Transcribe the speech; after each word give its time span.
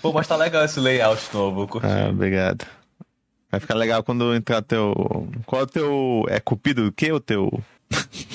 Pô, 0.00 0.12
mas 0.12 0.26
tá 0.26 0.36
legal 0.36 0.64
esse 0.64 0.80
layout 0.80 1.32
novo. 1.32 1.80
Ah, 1.82 2.10
obrigado. 2.10 2.66
Vai 3.50 3.60
ficar 3.60 3.74
legal 3.74 4.02
quando 4.02 4.34
entrar 4.34 4.62
teu. 4.62 4.94
Qual 5.44 5.60
é 5.60 5.64
o 5.64 5.66
teu. 5.66 6.24
É 6.28 6.40
Cupido 6.40 6.86
o 6.86 6.92
quê? 6.92 7.12
O 7.12 7.20
teu. 7.20 7.62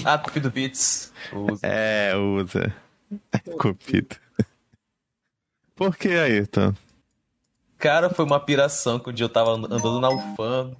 Ah, 0.05 0.17
Cupido 0.17 0.51
Beats. 0.51 1.11
Usa. 1.33 1.65
É, 1.65 2.15
usa. 2.15 2.73
É 3.31 3.39
Cupido. 3.39 4.15
Por 5.75 5.97
que, 5.97 6.09
Ayrton? 6.09 6.74
Cara, 7.78 8.09
foi 8.09 8.25
uma 8.25 8.39
piração 8.39 8.99
que 8.99 9.09
um 9.09 9.13
dia 9.13 9.25
eu 9.25 9.29
tava 9.29 9.51
andando 9.51 9.99
na 9.99 10.09
UFAM. 10.09 10.75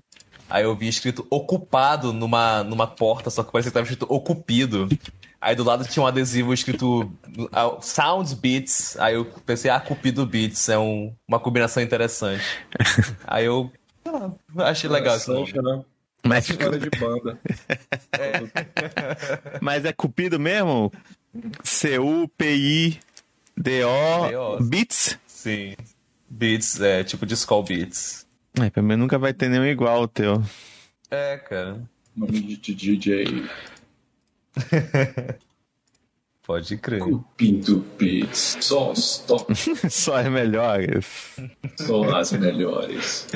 Aí 0.50 0.64
eu 0.64 0.75
vi 0.75 0.88
escrito 0.88 1.27
ocupado 1.29 2.14
numa, 2.14 2.64
numa 2.64 2.88
porta, 2.88 3.29
só 3.29 3.43
que 3.43 3.52
parecia 3.52 3.70
que 3.70 3.73
tava 3.73 3.84
escrito 3.84 4.07
ocupido. 4.09 4.88
Aí 5.40 5.56
do 5.56 5.64
lado 5.64 5.88
tinha 5.88 6.04
um 6.04 6.08
adesivo 6.08 6.54
escrito 6.54 7.02
uh, 7.02 7.82
Sounds 7.82 8.34
Beats. 8.34 8.98
Aí 9.00 9.16
eu 9.16 9.26
pensei, 9.46 9.70
ah, 9.70 9.80
Cupido 9.80 10.26
Beats 10.26 10.68
é 10.70 10.78
um, 10.78 11.14
uma 11.28 11.40
combinação 11.40 11.82
interessante. 11.84 12.44
Aí 13.26 13.45
eu 13.45 13.72
ah, 14.05 14.31
achei 14.70 14.90
legal 14.90 15.16
isso. 15.16 15.31
né? 15.62 15.84
Mas, 16.23 16.45
de 16.45 16.58
banda. 17.00 17.40
mas 19.62 19.86
é 19.86 19.94
Cupido 19.94 20.40
mesmo? 20.40 20.92
C-U-P-I-D-O 21.64 23.00
D-O. 23.58 24.64
Beats? 24.64 25.17
Sim. 25.26 25.76
Beats, 26.30 26.81
é 26.81 27.04
tipo 27.04 27.26
de 27.26 27.34
Skull 27.36 27.64
Beats. 27.64 28.28
É, 28.59 28.70
pra 28.70 28.81
mim 28.81 28.95
nunca 28.95 29.17
vai 29.17 29.34
ter 29.34 29.50
nenhum 29.50 29.66
igual 29.66 30.02
o 30.02 30.08
teu. 30.08 30.44
É, 31.09 31.38
cara. 31.38 31.81
Nome 32.16 32.42
de 32.42 32.73
DJ. 32.73 33.48
Pode 36.45 36.77
crer. 36.77 37.02
Cupido 37.02 37.85
Beats. 37.97 38.57
Só 38.61 38.91
os 38.91 39.17
top. 39.20 39.53
Só 39.89 40.16
as 40.16 40.27
melhores. 40.27 41.35
Só 41.75 42.03
as 42.16 42.31
melhores. 42.31 43.27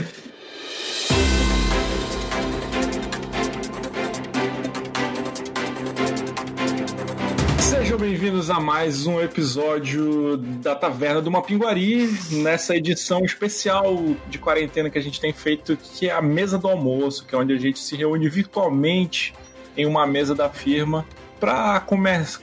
Sejam 7.60 7.98
bem-vindos 7.98 8.50
a 8.50 8.60
mais 8.60 9.06
um 9.06 9.20
episódio 9.20 10.38
da 10.38 10.74
Taverna 10.74 11.22
do 11.22 11.30
Mapinguari, 11.30 12.08
nessa 12.32 12.76
edição 12.76 13.26
especial 13.26 13.98
de 14.30 14.40
quarentena 14.40 14.90
que 14.90 14.98
a 14.98 15.02
gente 15.02 15.20
tem 15.20 15.34
feito, 15.34 15.76
que 15.76 16.08
é 16.08 16.14
a 16.14 16.22
mesa 16.22 16.58
do 16.58 16.70
almoço, 16.70 17.26
que 17.26 17.36
é 17.36 17.38
onde 17.38 17.54
a 17.54 17.58
gente 17.58 17.80
se 17.80 17.98
reúne 17.98 18.30
virtualmente 18.30 19.34
em 19.78 19.86
uma 19.86 20.06
mesa 20.08 20.34
da 20.36 20.50
firma 20.50 21.06
para 21.40 21.80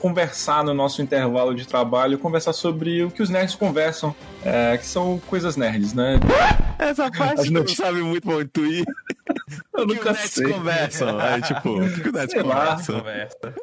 conversar 0.00 0.64
no 0.64 0.74
nosso 0.74 1.00
intervalo 1.00 1.54
de 1.54 1.64
trabalho, 1.68 2.18
conversar 2.18 2.52
sobre 2.52 3.04
o 3.04 3.10
que 3.12 3.22
os 3.22 3.30
nerds 3.30 3.54
conversam, 3.54 4.12
é, 4.44 4.76
que 4.76 4.84
são 4.84 5.20
coisas 5.28 5.56
nerds, 5.56 5.94
né? 5.94 6.18
Essa 6.80 7.08
parte 7.08 7.42
As 7.42 7.46
não 7.50 7.60
notícias- 7.60 7.86
sabe 7.86 8.02
muito 8.02 8.26
bom 8.26 8.40
intuir. 8.40 8.84
Eu 9.76 9.84
O 9.84 9.86
que 9.86 9.94
nunca 9.94 10.10
os 10.10 10.16
nerds 10.16 10.30
sei. 10.32 10.48
conversam. 10.52 11.20
É, 11.20 11.40
tipo, 11.42 11.68
o 11.78 11.92
que 11.92 12.08
os 12.08 12.12
nerds 12.12 12.30
Sei 12.32 12.42
lá. 12.42 12.66
conversam? 12.66 12.96
Conversa. 12.98 13.54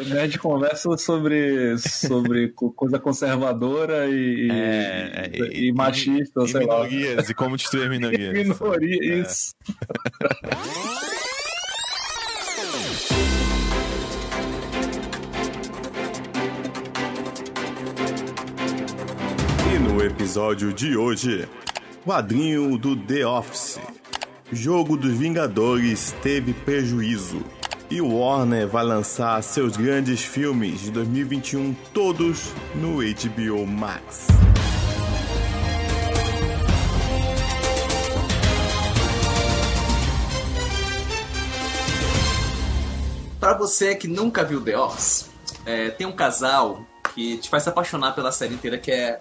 O 0.00 0.14
Nerd 0.14 0.38
conversa 0.40 0.96
sobre, 0.98 1.78
sobre 1.78 2.48
co- 2.48 2.72
coisa 2.72 2.98
conservadora 2.98 4.06
e, 4.08 4.48
É, 4.50 5.30
e, 5.32 5.68
e 5.68 5.72
machista, 5.72 6.42
E 6.42 6.48
sei 6.48 6.66
lá. 6.66 6.82
minorias, 6.82 7.30
e 7.30 7.34
como 7.34 7.56
destruir 7.56 7.88
minorias. 7.88 8.32
Minoria, 8.48 9.14
isso. 9.20 9.54
E 12.58 12.62
no 19.78 20.02
episódio 20.02 20.72
de 20.72 20.96
hoje, 20.96 21.46
quadrinho 22.02 22.78
do 22.78 22.96
The 22.96 23.26
Office. 23.26 23.78
Jogo 24.50 24.96
dos 24.96 25.12
Vingadores 25.12 26.16
teve 26.22 26.54
prejuízo. 26.54 27.44
E 27.90 28.00
Warner 28.00 28.66
vai 28.66 28.84
lançar 28.84 29.42
seus 29.42 29.76
grandes 29.76 30.22
filmes 30.22 30.80
de 30.80 30.90
2021 30.92 31.76
todos 31.92 32.54
no 32.74 33.02
HBO 33.02 33.66
Max. 33.66 34.28
Você 43.56 43.94
que 43.94 44.06
nunca 44.06 44.44
viu 44.44 44.60
The 44.60 44.78
Office, 44.78 45.30
é, 45.64 45.90
tem 45.90 46.06
um 46.06 46.12
casal 46.12 46.84
que 47.14 47.38
te 47.38 47.48
faz 47.48 47.62
se 47.62 47.68
apaixonar 47.68 48.14
pela 48.14 48.30
série 48.30 48.54
inteira, 48.54 48.78
que 48.78 48.90
é 48.90 49.20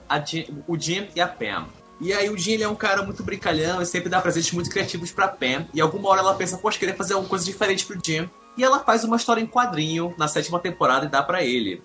o 0.68 0.78
Jim 0.78 1.08
e 1.16 1.22
a 1.22 1.28
Pam. 1.28 1.68
E 2.00 2.12
aí 2.12 2.30
o 2.30 2.38
Jim 2.38 2.54
ele 2.54 2.64
é 2.64 2.68
um 2.68 2.76
cara 2.76 3.02
muito 3.04 3.24
brincalhão 3.24 3.82
e 3.82 3.86
sempre 3.86 4.10
dá 4.10 4.20
presentes 4.20 4.52
muito 4.52 4.70
criativos 4.70 5.12
pra 5.12 5.28
Pam. 5.28 5.66
E 5.74 5.80
alguma 5.80 6.10
hora 6.10 6.20
ela 6.20 6.36
pensa, 6.36 6.58
poxa, 6.58 6.78
queria 6.78 6.94
fazer 6.94 7.14
alguma 7.14 7.30
coisa 7.30 7.46
diferente 7.46 7.86
pro 7.86 8.00
Jim. 8.04 8.30
E 8.58 8.64
ela 8.64 8.80
faz 8.80 9.04
uma 9.04 9.16
história 9.16 9.42
em 9.42 9.48
quadrinho 9.48 10.14
na 10.18 10.28
sétima 10.28 10.60
temporada 10.60 11.06
e 11.06 11.10
dá 11.10 11.24
pra 11.24 11.44
ele. 11.44 11.82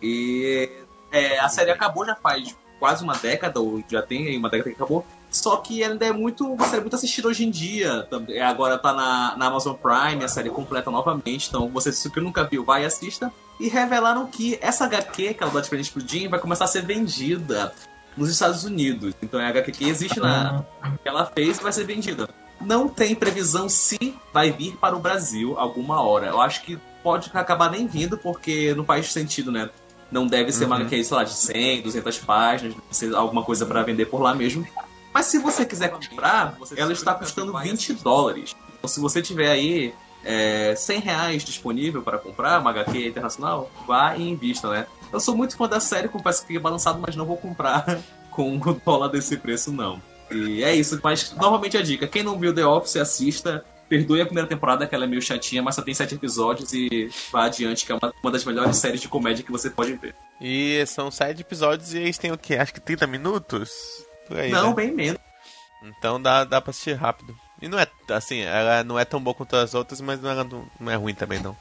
E 0.00 0.70
é, 1.10 1.38
a 1.40 1.48
série 1.48 1.70
acabou 1.70 2.06
já 2.06 2.14
faz 2.14 2.56
quase 2.78 3.02
uma 3.02 3.14
década, 3.14 3.60
ou 3.60 3.82
já 3.88 4.00
tem 4.00 4.36
uma 4.36 4.48
década 4.48 4.70
que 4.70 4.76
acabou. 4.76 5.04
Só 5.30 5.56
que 5.56 5.84
ainda 5.84 6.06
é 6.06 6.12
muito, 6.12 6.50
uma 6.50 6.66
série 6.66 6.80
muito 6.80 6.96
assistida 6.96 7.28
hoje 7.28 7.44
em 7.44 7.50
dia. 7.50 8.02
Também- 8.10 8.40
Agora 8.40 8.78
tá 8.78 8.92
na, 8.94 9.36
na 9.36 9.46
Amazon 9.46 9.74
Prime, 9.74 10.24
a 10.24 10.28
série 10.28 10.48
completa 10.50 10.90
novamente. 10.90 11.48
Então, 11.48 11.68
você 11.68 11.92
você 11.92 12.08
nunca 12.20 12.44
viu, 12.44 12.64
vai 12.64 12.82
e 12.82 12.86
assista. 12.86 13.30
E 13.60 13.68
revelaram 13.68 14.26
que 14.26 14.58
essa 14.62 14.84
HQ, 14.84 15.34
que 15.34 15.42
ela 15.42 15.52
dá 15.52 15.60
de 15.60 15.68
presente 15.68 15.90
pro 15.92 16.00
Jim, 16.06 16.28
vai 16.28 16.38
começar 16.40 16.64
a 16.64 16.68
ser 16.68 16.82
vendida 16.82 17.74
nos 18.16 18.30
Estados 18.30 18.64
Unidos. 18.64 19.14
Então 19.22 19.38
é 19.40 19.46
a 19.46 19.48
HQ 19.48 19.72
que 19.72 19.88
existe 19.88 20.18
na. 20.18 20.64
que 21.02 21.08
ela 21.08 21.26
fez 21.26 21.58
e 21.58 21.62
vai 21.62 21.72
ser 21.72 21.84
vendida. 21.84 22.28
Não 22.60 22.88
tem 22.88 23.14
previsão 23.14 23.68
se 23.68 24.16
vai 24.32 24.50
vir 24.50 24.76
para 24.76 24.96
o 24.96 24.98
Brasil 24.98 25.56
alguma 25.58 26.00
hora. 26.00 26.26
Eu 26.28 26.40
acho 26.40 26.62
que 26.62 26.78
pode 27.02 27.30
acabar 27.34 27.70
nem 27.70 27.86
vindo, 27.86 28.16
porque 28.18 28.74
não 28.74 28.84
faz 28.84 29.12
sentido, 29.12 29.52
né? 29.52 29.68
Não 30.10 30.26
deve 30.26 30.50
ser 30.52 30.64
uma 30.64 30.76
HQ, 30.76 31.04
sei 31.04 31.16
lá, 31.16 31.22
de 31.24 31.34
100, 31.34 31.82
200 31.82 32.18
páginas, 32.18 32.74
deve 32.74 32.86
ser 32.90 33.14
alguma 33.14 33.42
coisa 33.44 33.66
para 33.66 33.82
vender 33.82 34.06
por 34.06 34.20
lá 34.22 34.34
mesmo. 34.34 34.66
Mas 35.18 35.26
se 35.26 35.38
você 35.38 35.66
quiser 35.66 35.88
comprar, 35.88 36.56
ela 36.76 36.92
está 36.92 37.12
custando 37.12 37.52
20 37.58 37.92
dólares. 37.94 38.54
Então 38.78 38.86
se 38.88 39.00
você 39.00 39.20
tiver 39.20 39.50
aí 39.50 39.92
é, 40.24 40.76
100 40.76 41.00
reais 41.00 41.44
disponível 41.44 42.02
para 42.02 42.18
comprar 42.18 42.60
uma 42.60 42.70
HQ 42.70 43.08
internacional, 43.08 43.68
vá 43.84 44.16
e 44.16 44.22
invista, 44.22 44.70
né? 44.70 44.86
Eu 45.12 45.18
sou 45.18 45.36
muito 45.36 45.56
fã 45.56 45.68
da 45.68 45.80
série, 45.80 46.06
confesso 46.06 46.42
que 46.42 46.46
fiquei 46.46 46.62
balançado, 46.62 47.00
mas 47.04 47.16
não 47.16 47.26
vou 47.26 47.36
comprar 47.36 47.98
com 48.30 48.56
o 48.56 48.74
dólar 48.74 49.08
desse 49.08 49.36
preço, 49.36 49.72
não. 49.72 50.00
E 50.30 50.62
é 50.62 50.72
isso, 50.72 51.00
mas 51.02 51.34
novamente 51.34 51.76
a 51.76 51.82
dica: 51.82 52.06
quem 52.06 52.22
não 52.22 52.38
viu 52.38 52.54
The 52.54 52.64
Office, 52.64 52.96
assista. 52.96 53.64
Perdoe 53.88 54.20
a 54.20 54.26
primeira 54.26 54.46
temporada, 54.46 54.86
que 54.86 54.94
ela 54.94 55.04
é 55.04 55.08
meio 55.08 55.22
chatinha, 55.22 55.62
mas 55.62 55.74
só 55.74 55.80
tem 55.80 55.94
sete 55.94 56.14
episódios 56.14 56.74
e 56.74 57.10
vá 57.32 57.46
adiante, 57.46 57.86
que 57.86 57.90
é 57.90 57.94
uma, 57.94 58.12
uma 58.22 58.30
das 58.30 58.44
melhores 58.44 58.76
séries 58.76 59.00
de 59.00 59.08
comédia 59.08 59.42
que 59.42 59.50
você 59.50 59.70
pode 59.70 59.94
ver. 59.94 60.14
E 60.38 60.84
são 60.86 61.10
sete 61.10 61.40
episódios 61.40 61.94
e 61.94 61.98
eles 61.98 62.18
têm 62.18 62.30
o 62.30 62.36
quê? 62.36 62.56
Acho 62.56 62.74
que 62.74 62.80
30 62.80 63.06
minutos? 63.06 64.06
Por 64.28 64.38
aí, 64.38 64.50
não, 64.52 64.68
né? 64.68 64.74
bem 64.74 64.92
menos. 64.94 65.18
Então 65.82 66.20
dá, 66.20 66.44
dá 66.44 66.60
pra 66.60 66.70
assistir 66.70 66.92
rápido. 66.94 67.34
E 67.60 67.68
não 67.68 67.78
é, 67.78 67.86
assim, 68.10 68.40
ela 68.40 68.84
não 68.84 68.98
é 68.98 69.04
tão 69.04 69.20
boa 69.20 69.34
quanto 69.34 69.56
as 69.56 69.74
outras, 69.74 70.00
mas 70.00 70.20
não 70.20 70.30
é, 70.30 70.46
não 70.78 70.90
é 70.92 70.94
ruim 70.96 71.14
também, 71.14 71.40
não. 71.40 71.56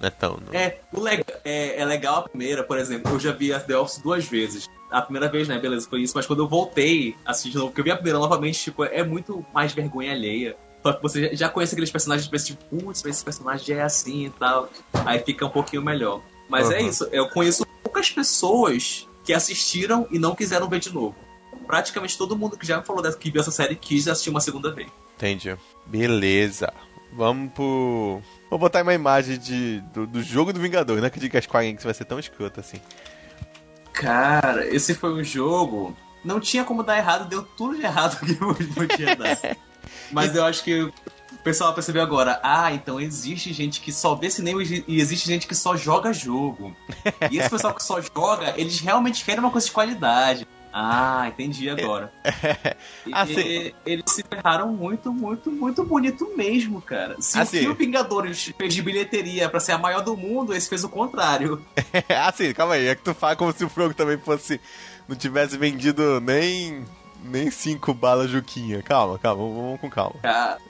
Não 0.00 0.06
é 0.06 0.10
tão... 0.10 0.36
não- 0.38 0.52
É, 0.58 0.78
o 0.92 1.00
leg- 1.00 1.24
é, 1.44 1.80
é 1.80 1.84
legal 1.84 2.16
a 2.16 2.28
primeira, 2.28 2.62
por 2.64 2.78
exemplo, 2.78 3.12
eu 3.12 3.20
já 3.20 3.32
vi 3.32 3.52
a 3.52 3.60
The 3.60 3.76
Office 3.76 3.98
duas 3.98 4.24
vezes. 4.26 4.68
A 4.90 5.02
primeira 5.02 5.28
vez, 5.28 5.46
né, 5.46 5.58
beleza, 5.58 5.88
foi 5.88 6.02
isso, 6.02 6.14
mas 6.16 6.26
quando 6.26 6.40
eu 6.42 6.48
voltei 6.48 7.16
a 7.24 7.30
assistir 7.30 7.50
de 7.50 7.56
novo, 7.58 7.68
porque 7.68 7.80
eu 7.80 7.84
vi 7.84 7.90
a 7.90 7.96
primeira 7.96 8.18
novamente, 8.18 8.58
tipo, 8.58 8.84
é 8.84 9.02
muito 9.04 9.44
mais 9.52 9.72
vergonha 9.72 10.12
alheia. 10.12 10.56
Só 10.82 10.92
que 10.94 11.02
você 11.02 11.36
já- 11.36 11.48
conhece 11.48 11.74
aqueles 11.74 11.90
personagens, 11.90 12.26
pensa, 12.28 12.46
tipo, 12.46 12.64
putz, 12.64 13.04
esse 13.04 13.22
personagem 13.24 13.76
é 13.76 13.82
assim 13.82 14.26
e 14.26 14.30
tal. 14.30 14.70
Aí 15.04 15.18
fica 15.20 15.44
um 15.46 15.50
pouquinho 15.50 15.82
melhor. 15.82 16.22
Mas 16.48 16.70
é 16.70 16.80
Uhum. 16.80 16.88
isso, 16.88 17.04
eu 17.12 17.28
conheço 17.28 17.64
poucas 17.84 18.10
pessoas 18.10 19.06
que 19.24 19.32
assistiram 19.34 20.08
e 20.10 20.18
não 20.18 20.34
quiseram 20.34 20.68
ver 20.68 20.80
de 20.80 20.92
novo. 20.92 21.14
Praticamente 21.66 22.16
todo 22.16 22.36
mundo 22.36 22.56
que 22.56 22.66
já 22.66 22.78
me 22.78 22.84
falou 22.84 23.02
dessa, 23.02 23.16
que 23.16 23.30
viu 23.30 23.40
essa 23.40 23.50
série 23.50 23.76
quis 23.76 24.08
assistir 24.08 24.30
uma 24.30 24.40
segunda 24.40 24.72
vez. 24.72 24.88
Entendi. 25.16 25.56
Beleza. 25.86 26.72
Vamos 27.12 27.52
pro... 27.52 28.20
Vou 28.48 28.58
botar 28.58 28.82
uma 28.82 28.94
imagem 28.94 29.38
de, 29.38 29.80
do, 29.92 30.06
do 30.06 30.22
jogo 30.22 30.52
do 30.52 30.60
Vingador. 30.60 31.04
Acredito 31.04 31.30
que 31.30 31.36
a 31.36 31.42
Square 31.42 31.66
Enix 31.66 31.84
vai 31.84 31.94
ser 31.94 32.04
tão 32.04 32.18
escrota 32.18 32.60
assim. 32.60 32.80
Cara, 33.92 34.66
esse 34.66 34.94
foi 34.94 35.12
um 35.12 35.22
jogo. 35.22 35.96
Não 36.24 36.40
tinha 36.40 36.64
como 36.64 36.82
dar 36.82 36.98
errado, 36.98 37.28
deu 37.28 37.42
tudo 37.42 37.76
de 37.76 37.82
errado 37.82 38.18
que 38.20 38.38
não 38.40 38.54
podia 38.54 39.16
dar. 39.16 39.38
Mas 40.12 40.34
eu 40.34 40.44
acho 40.44 40.62
que 40.62 40.82
o 40.82 40.92
pessoal 41.42 41.72
percebeu 41.74 42.02
agora. 42.02 42.40
Ah, 42.42 42.72
então 42.72 43.00
existe 43.00 43.52
gente 43.52 43.80
que 43.80 43.92
só 43.92 44.14
vê 44.14 44.30
cinema 44.30 44.62
e 44.62 45.00
existe 45.00 45.26
gente 45.26 45.46
que 45.46 45.54
só 45.54 45.76
joga 45.76 46.12
jogo. 46.12 46.74
E 47.30 47.38
esse 47.38 47.50
pessoal 47.50 47.74
que 47.74 47.82
só 47.82 48.00
joga, 48.00 48.54
eles 48.56 48.80
realmente 48.80 49.24
querem 49.24 49.40
uma 49.40 49.50
coisa 49.50 49.66
de 49.66 49.72
qualidade. 49.72 50.46
Ah, 50.72 51.26
entendi 51.28 51.68
agora. 51.68 52.12
E- 53.06 53.12
Assim- 53.14 53.72
eles 53.84 54.04
se 54.08 54.22
ferraram 54.22 54.72
muito, 54.72 55.12
muito, 55.12 55.50
muito 55.50 55.82
bonito 55.84 56.30
mesmo, 56.36 56.80
cara. 56.82 57.16
Se 57.20 57.38
Assim- 57.38 57.66
o 57.66 57.74
Vingadores 57.74 58.52
fez 58.56 58.74
de 58.74 58.82
bilheteria 58.82 59.48
pra 59.48 59.58
ser 59.58 59.72
a 59.72 59.78
maior 59.78 60.02
do 60.02 60.16
mundo, 60.16 60.54
esse 60.54 60.68
fez 60.68 60.84
o 60.84 60.88
contrário. 60.88 61.64
assim, 62.26 62.52
calma 62.52 62.74
aí, 62.74 62.86
é 62.88 62.94
que 62.94 63.02
tu 63.02 63.14
fala 63.14 63.36
como 63.36 63.52
se 63.52 63.64
o 63.64 63.68
jogo 63.74 63.94
também 63.94 64.18
fosse. 64.18 64.60
Não 65.08 65.16
tivesse 65.16 65.56
vendido 65.58 66.20
nem. 66.20 66.84
Nem 67.22 67.50
cinco 67.50 67.92
balas 67.92 68.30
Juquinha. 68.30 68.82
Calma, 68.82 69.18
calma, 69.18 69.42
vamos 69.42 69.78
com 69.80 69.90
calma. 69.90 70.14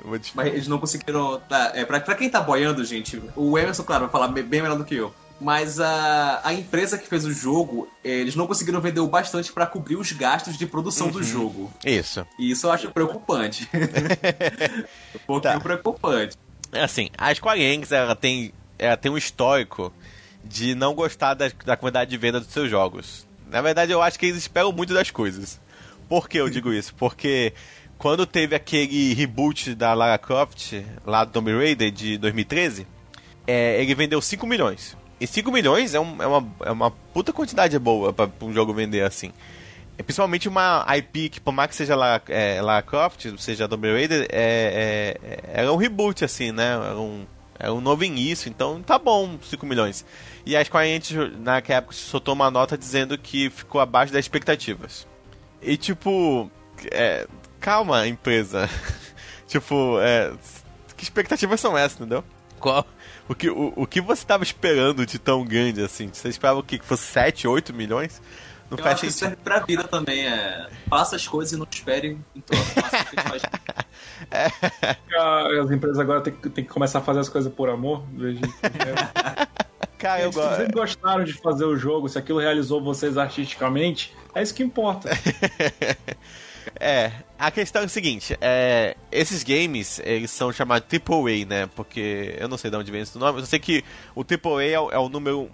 Vou 0.04 0.18
te... 0.18 0.32
Mas 0.34 0.48
eles 0.48 0.66
não 0.66 0.78
conseguiram. 0.80 1.40
Tá, 1.48 1.70
é, 1.76 1.84
pra, 1.84 2.00
pra 2.00 2.16
quem 2.16 2.28
tá 2.28 2.40
boiando, 2.40 2.84
gente, 2.84 3.22
o 3.36 3.56
Emerson, 3.56 3.84
claro, 3.84 4.02
vai 4.06 4.10
falar 4.10 4.26
bem 4.28 4.60
melhor 4.60 4.76
do 4.76 4.84
que 4.84 4.96
eu. 4.96 5.14
Mas 5.40 5.80
a, 5.80 6.40
a 6.44 6.52
empresa 6.52 6.98
que 6.98 7.08
fez 7.08 7.24
o 7.24 7.32
jogo, 7.32 7.88
eles 8.04 8.36
não 8.36 8.46
conseguiram 8.46 8.80
vender 8.80 9.00
o 9.00 9.06
bastante 9.08 9.50
pra 9.52 9.66
cobrir 9.66 9.96
os 9.96 10.12
gastos 10.12 10.58
de 10.58 10.66
produção 10.66 11.06
Uhum. 11.06 11.12
do 11.14 11.22
jogo. 11.22 11.72
Isso. 11.84 12.26
E 12.38 12.50
isso 12.50 12.66
eu 12.66 12.72
acho 12.72 12.90
preocupante. 12.90 13.66
um 15.14 15.18
pouquinho 15.26 15.54
Tá. 15.54 15.60
preocupante. 15.60 16.36
É 16.72 16.82
assim, 16.82 17.08
a 17.16 17.34
Square 17.34 17.60
Enix 17.60 17.90
ela 17.90 18.14
tem, 18.14 18.52
ela 18.78 18.96
tem 18.96 19.10
um 19.10 19.16
histórico 19.18 19.92
de 20.44 20.74
não 20.74 20.94
gostar 20.94 21.34
da, 21.34 21.50
da 21.64 21.76
quantidade 21.76 22.10
de 22.10 22.16
venda 22.16 22.38
dos 22.40 22.50
seus 22.52 22.70
jogos. 22.70 23.26
Na 23.50 23.60
verdade, 23.60 23.90
eu 23.92 24.00
acho 24.02 24.18
que 24.18 24.26
eles 24.26 24.38
esperam 24.38 24.70
muito 24.72 24.94
das 24.94 25.10
coisas. 25.10 25.58
Por 26.08 26.28
que 26.28 26.38
eu 26.38 26.48
digo 26.50 26.72
isso? 26.72 26.94
Porque 26.94 27.52
quando 27.98 28.24
teve 28.26 28.54
aquele 28.54 29.12
reboot 29.14 29.74
da 29.74 29.92
Lara 29.94 30.18
Croft, 30.18 30.74
lá 31.04 31.24
do 31.24 31.32
Tomb 31.32 31.52
Raider 31.52 31.90
de 31.90 32.16
2013, 32.18 32.86
é, 33.46 33.82
ele 33.82 33.94
vendeu 33.94 34.20
5 34.20 34.46
milhões. 34.46 34.96
E 35.20 35.26
5 35.26 35.52
milhões 35.52 35.94
é, 35.94 36.00
um- 36.00 36.22
é 36.22 36.26
uma, 36.26 36.48
é 36.64 36.70
uma 36.70 36.90
puta 36.90 37.32
quantidade 37.32 37.78
boa 37.78 38.12
pra, 38.12 38.26
pra 38.26 38.46
um 38.48 38.52
jogo 38.52 38.72
vender 38.72 39.02
assim. 39.02 39.32
É 39.98 40.02
principalmente 40.02 40.48
uma 40.48 40.86
IP 40.96 41.28
que, 41.28 41.40
por 41.40 41.52
mais 41.52 41.68
que 41.68 41.76
seja 41.76 41.94
Lara, 41.94 42.22
é, 42.28 42.60
Lara 42.62 42.80
Croft, 42.82 43.26
seja 43.38 43.68
Tomb 43.68 43.92
Raider, 43.92 44.26
é, 44.32 45.18
é, 45.22 45.40
era 45.60 45.70
um 45.72 45.76
reboot, 45.76 46.24
assim, 46.24 46.52
né? 46.52 46.72
Era 46.72 46.98
um, 46.98 47.26
era 47.58 47.74
um 47.74 47.82
novo 47.82 48.02
início, 48.02 48.48
então 48.48 48.80
tá 48.82 48.98
bom, 48.98 49.38
5 49.42 49.66
milhões. 49.66 50.02
E 50.46 50.56
a 50.56 50.64
Square 50.64 50.88
Enix, 50.88 51.10
naquela 51.38 51.78
época, 51.80 51.92
soltou 51.94 52.32
uma 52.32 52.50
nota 52.50 52.78
dizendo 52.78 53.18
que 53.18 53.50
ficou 53.50 53.78
abaixo 53.78 54.10
das 54.10 54.24
expectativas. 54.24 55.06
E, 55.60 55.76
tipo, 55.76 56.50
é, 56.90 57.26
calma, 57.60 58.08
empresa. 58.08 58.70
tipo, 59.46 59.98
é, 60.00 60.32
que 60.96 61.04
expectativas 61.04 61.60
são 61.60 61.76
essas, 61.76 61.98
entendeu? 62.00 62.24
Qual, 62.58 62.86
o, 63.30 63.34
que, 63.34 63.48
o, 63.48 63.72
o 63.76 63.86
que 63.86 64.00
você 64.00 64.24
tava 64.26 64.42
esperando 64.44 65.06
de 65.06 65.18
tão 65.18 65.44
grande, 65.44 65.82
assim? 65.82 66.10
Você 66.12 66.28
esperava 66.28 66.58
o 66.58 66.62
quê? 66.62 66.78
Que 66.78 66.84
fosse 66.84 67.04
7, 67.04 67.46
8 67.48 67.72
milhões? 67.72 68.20
Não 68.70 68.78
Eu 68.78 68.84
faz 68.84 68.94
acho 68.94 69.00
que 69.02 69.06
isso 69.08 69.18
sentido. 69.18 69.36
serve 69.36 69.42
pra 69.44 69.58
vida 69.66 69.84
também. 69.84 70.26
É, 70.26 70.68
faça 70.88 71.16
as 71.16 71.26
coisas 71.26 71.52
e 71.52 71.56
não 71.56 71.66
espere 71.68 72.16
em 72.36 72.40
troca. 72.40 72.62
Faça 72.64 73.02
o 73.02 73.06
que 73.06 73.16
faz. 73.28 73.42
Ah, 75.18 75.46
As 75.64 75.70
empresas 75.70 75.98
agora 75.98 76.20
têm 76.20 76.32
que, 76.32 76.48
têm 76.50 76.62
que 76.64 76.70
começar 76.70 76.98
a 76.98 77.02
fazer 77.02 77.20
as 77.20 77.28
coisas 77.28 77.52
por 77.52 77.68
amor. 77.70 78.04
em 78.12 78.18
vez 78.18 78.38
de- 78.40 78.48
Cara, 79.98 80.22
eu 80.22 80.30
Se 80.32 80.38
vocês 80.38 80.58
gosto. 80.68 80.72
gostaram 80.72 81.24
de 81.24 81.32
fazer 81.32 81.64
o 81.64 81.76
jogo, 81.76 82.08
se 82.08 82.18
aquilo 82.18 82.38
realizou 82.38 82.82
vocês 82.82 83.16
artisticamente, 83.18 84.14
é 84.34 84.42
isso 84.42 84.54
que 84.54 84.62
importa. 84.62 85.08
É, 86.82 87.12
a 87.38 87.50
questão 87.50 87.82
é 87.82 87.84
o 87.84 87.88
seguinte, 87.90 88.38
é, 88.40 88.96
esses 89.12 89.42
games, 89.42 90.00
eles 90.02 90.30
são 90.30 90.50
chamados 90.50 90.88
AAA, 90.90 91.44
né? 91.46 91.68
Porque 91.76 92.34
eu 92.38 92.48
não 92.48 92.56
sei 92.56 92.70
de 92.70 92.76
onde 92.78 92.90
vem 92.90 93.02
esse 93.02 93.18
nome, 93.18 93.40
eu 93.40 93.46
sei 93.46 93.58
que 93.58 93.84
o 94.14 94.22
AAA 94.22 94.62
é, 94.64 94.72
é 94.72 94.98
o 94.98 95.10
número, 95.10 95.50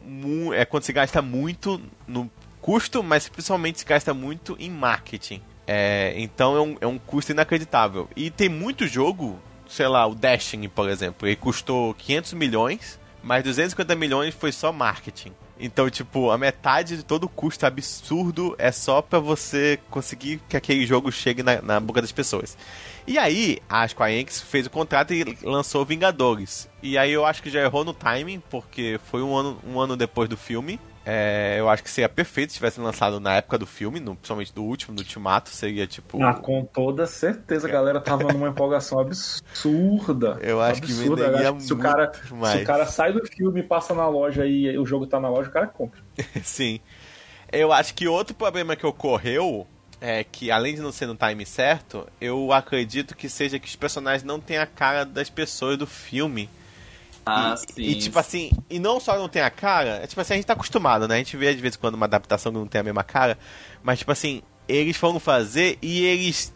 é 0.54 0.64
quando 0.64 0.84
se 0.84 0.92
gasta 0.92 1.20
muito 1.20 1.80
no 2.06 2.30
custo, 2.60 3.02
mas 3.02 3.28
principalmente 3.28 3.80
se 3.80 3.84
gasta 3.84 4.14
muito 4.14 4.56
em 4.60 4.70
marketing. 4.70 5.42
É, 5.66 6.14
então 6.16 6.56
é 6.56 6.60
um, 6.60 6.76
é 6.82 6.86
um 6.86 6.96
custo 6.96 7.32
inacreditável. 7.32 8.08
E 8.14 8.30
tem 8.30 8.48
muito 8.48 8.86
jogo, 8.86 9.36
sei 9.68 9.88
lá, 9.88 10.06
o 10.06 10.14
Destiny, 10.14 10.68
por 10.68 10.88
exemplo, 10.88 11.26
ele 11.26 11.34
custou 11.34 11.92
500 11.94 12.34
milhões, 12.34 13.00
mas 13.20 13.42
250 13.42 13.96
milhões 13.96 14.32
foi 14.32 14.52
só 14.52 14.70
marketing. 14.70 15.32
Então, 15.58 15.88
tipo, 15.88 16.30
a 16.30 16.36
metade 16.36 16.98
de 16.98 17.02
todo 17.02 17.24
o 17.24 17.28
custo 17.28 17.64
absurdo 17.64 18.54
é 18.58 18.70
só 18.70 19.00
pra 19.00 19.18
você 19.18 19.78
conseguir 19.90 20.40
que 20.48 20.56
aquele 20.56 20.84
jogo 20.86 21.10
chegue 21.10 21.42
na, 21.42 21.62
na 21.62 21.80
boca 21.80 22.02
das 22.02 22.12
pessoas. 22.12 22.56
E 23.06 23.18
aí, 23.18 23.58
a 23.68 23.86
Square 23.88 24.12
Enix 24.12 24.40
fez 24.40 24.66
o 24.66 24.70
contrato 24.70 25.14
e 25.14 25.24
lançou 25.42 25.84
Vingadores. 25.84 26.68
E 26.82 26.98
aí 26.98 27.12
eu 27.12 27.24
acho 27.24 27.42
que 27.42 27.48
já 27.48 27.62
errou 27.62 27.84
no 27.84 27.94
timing, 27.94 28.42
porque 28.50 29.00
foi 29.06 29.22
um 29.22 29.34
ano, 29.34 29.58
um 29.66 29.80
ano 29.80 29.96
depois 29.96 30.28
do 30.28 30.36
filme. 30.36 30.78
É, 31.08 31.54
eu 31.60 31.68
acho 31.68 31.84
que 31.84 31.90
seria 31.90 32.08
perfeito 32.08 32.50
se 32.50 32.56
tivesse 32.56 32.80
lançado 32.80 33.20
na 33.20 33.36
época 33.36 33.56
do 33.56 33.64
filme, 33.64 34.00
no, 34.00 34.16
principalmente 34.16 34.52
do 34.52 34.64
último, 34.64 34.92
do 34.92 34.98
Ultimato, 34.98 35.50
seria 35.50 35.86
tipo. 35.86 36.20
Ah, 36.20 36.34
com 36.34 36.64
toda 36.64 37.06
certeza, 37.06 37.68
a 37.68 37.70
galera 37.70 38.00
tava 38.00 38.24
numa 38.32 38.48
empolgação 38.48 38.98
absurda. 38.98 40.36
Eu 40.42 40.60
acho 40.60 40.82
que 40.82 40.90
absurda. 40.90 41.22
Eu 41.22 41.26
venderia 41.28 41.50
acho 41.50 41.58
que 41.58 41.62
se 41.62 41.72
o 41.72 41.78
cara, 41.78 42.12
mais. 42.32 42.56
se 42.56 42.64
o 42.64 42.66
cara 42.66 42.86
sai 42.86 43.12
do 43.12 43.24
filme 43.24 43.62
passa 43.62 43.94
na 43.94 44.08
loja 44.08 44.44
e 44.44 44.76
o 44.76 44.84
jogo 44.84 45.06
tá 45.06 45.20
na 45.20 45.28
loja, 45.28 45.48
o 45.48 45.52
cara 45.52 45.68
compra. 45.68 46.00
Sim. 46.42 46.80
Eu 47.52 47.72
acho 47.72 47.94
que 47.94 48.08
outro 48.08 48.34
problema 48.34 48.74
que 48.74 48.84
ocorreu 48.84 49.64
é 50.00 50.24
que, 50.24 50.50
além 50.50 50.74
de 50.74 50.80
não 50.80 50.90
ser 50.90 51.06
no 51.06 51.14
time 51.14 51.46
certo, 51.46 52.04
eu 52.20 52.52
acredito 52.52 53.16
que 53.16 53.28
seja 53.28 53.60
que 53.60 53.68
os 53.68 53.76
personagens 53.76 54.24
não 54.24 54.40
têm 54.40 54.58
a 54.58 54.66
cara 54.66 55.04
das 55.04 55.30
pessoas 55.30 55.78
do 55.78 55.86
filme. 55.86 56.50
Ah, 57.26 57.54
e, 57.56 57.72
sim. 57.72 57.82
e, 57.82 57.94
tipo 57.96 58.18
assim, 58.18 58.50
e 58.70 58.78
não 58.78 59.00
só 59.00 59.18
não 59.18 59.28
tem 59.28 59.42
a 59.42 59.50
cara, 59.50 60.00
é 60.02 60.06
tipo 60.06 60.20
assim, 60.20 60.34
a 60.34 60.36
gente 60.36 60.46
tá 60.46 60.52
acostumado, 60.52 61.08
né? 61.08 61.16
A 61.16 61.18
gente 61.18 61.36
vê 61.36 61.52
de 61.52 61.60
vez 61.60 61.74
em 61.74 61.78
quando 61.78 61.96
uma 61.96 62.06
adaptação 62.06 62.52
que 62.52 62.58
não 62.58 62.66
tem 62.66 62.80
a 62.80 62.84
mesma 62.84 63.02
cara, 63.02 63.36
mas 63.82 63.98
tipo 63.98 64.12
assim, 64.12 64.42
eles 64.68 64.96
foram 64.96 65.18
fazer 65.18 65.76
e 65.82 66.04
eles 66.04 66.54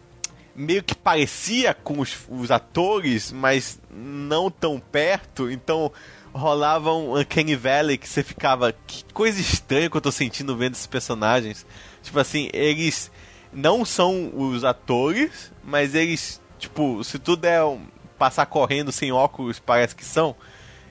meio 0.55 0.83
que 0.83 0.95
parecia 0.95 1.73
com 1.73 1.99
os, 1.99 2.17
os 2.29 2.51
atores, 2.51 3.31
mas 3.31 3.79
não 3.89 4.49
tão 4.49 4.79
perto, 4.79 5.51
então 5.51 5.91
rolava 6.33 6.93
um 6.93 7.19
Uncanny 7.19 7.55
Valley 7.55 7.97
que 7.97 8.07
você 8.07 8.23
ficava, 8.23 8.71
que 8.71 9.03
coisa 9.13 9.39
estranha 9.39 9.89
que 9.89 9.97
eu 9.97 10.01
tô 10.01 10.11
sentindo 10.11 10.55
vendo 10.55 10.73
esses 10.73 10.87
personagens. 10.87 11.65
Tipo 12.01 12.19
assim, 12.19 12.49
eles 12.53 13.11
não 13.51 13.83
são 13.83 14.31
os 14.33 14.63
atores, 14.63 15.51
mas 15.63 15.93
eles, 15.93 16.41
tipo, 16.57 17.03
se 17.03 17.19
tudo 17.19 17.45
é 17.45 17.63
um, 17.63 17.81
passar 18.17 18.45
correndo 18.45 18.91
sem 18.91 19.11
óculos, 19.11 19.59
parece 19.59 19.95
que 19.95 20.05
são. 20.05 20.35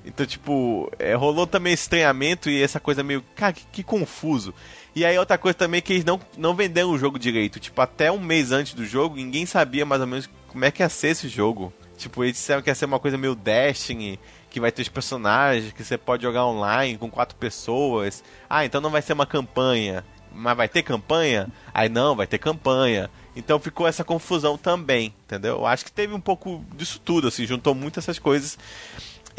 Então, 0.05 0.25
tipo, 0.25 0.91
é, 0.99 1.15
rolou 1.15 1.47
também 1.47 1.73
estranhamento 1.73 2.49
e 2.49 2.63
essa 2.63 2.81
coisa 2.81 3.03
meio. 3.03 3.23
Cara, 3.35 3.53
que, 3.53 3.65
que 3.71 3.83
confuso. 3.83 4.55
E 4.95 5.05
aí, 5.05 5.19
outra 5.19 5.39
coisa 5.39 5.57
também 5.57 5.79
é 5.79 5.81
que 5.81 5.93
eles 5.93 6.05
não, 6.05 6.19
não 6.37 6.55
venderam 6.55 6.91
o 6.91 6.99
jogo 6.99 7.19
direito. 7.19 7.61
Tipo, 7.61 7.81
até 7.81 8.11
um 8.11 8.19
mês 8.19 8.51
antes 8.51 8.75
do 8.75 8.85
jogo, 8.85 9.17
ninguém 9.17 9.47
sabia 9.47 9.85
mais 9.85 10.01
ou 10.01 10.07
menos 10.07 10.29
como 10.49 10.65
é 10.65 10.71
que 10.71 10.83
ia 10.83 10.89
ser 10.89 11.09
esse 11.09 11.29
jogo. 11.29 11.73
Tipo, 11.97 12.25
eles 12.25 12.37
disseram 12.37 12.63
que 12.63 12.71
ia 12.71 12.75
ser 12.75 12.87
uma 12.87 12.99
coisa 12.99 13.19
meio 13.19 13.35
Destiny, 13.35 14.19
que 14.49 14.59
vai 14.59 14.73
ter 14.73 14.83
os 14.83 14.89
personagens, 14.89 15.73
que 15.73 15.85
você 15.85 15.99
pode 15.99 16.23
jogar 16.23 16.47
online 16.47 16.99
com 16.99 17.11
quatro 17.11 17.37
pessoas. 17.37 18.25
Ah, 18.49 18.65
então 18.65 18.81
não 18.81 18.91
vai 18.91 19.03
ser 19.03 19.13
uma 19.13 19.27
campanha. 19.27 20.05
Mas 20.33 20.57
vai 20.57 20.69
ter 20.69 20.83
campanha? 20.83 21.49
Aí 21.75 21.89
não, 21.89 22.17
vai 22.17 22.27
ter 22.27 22.39
campanha. 22.39 23.11
Então 23.35 23.61
ficou 23.61 23.87
essa 23.87 24.03
confusão 24.05 24.57
também, 24.57 25.15
entendeu? 25.25 25.57
Eu 25.59 25.67
acho 25.67 25.85
que 25.85 25.93
teve 25.93 26.13
um 26.13 26.21
pouco 26.21 26.65
disso 26.75 27.01
tudo, 27.05 27.29
assim, 27.29 27.47
juntou 27.47 27.75
muito 27.75 27.99
essas 27.99 28.19
coisas. 28.19 28.59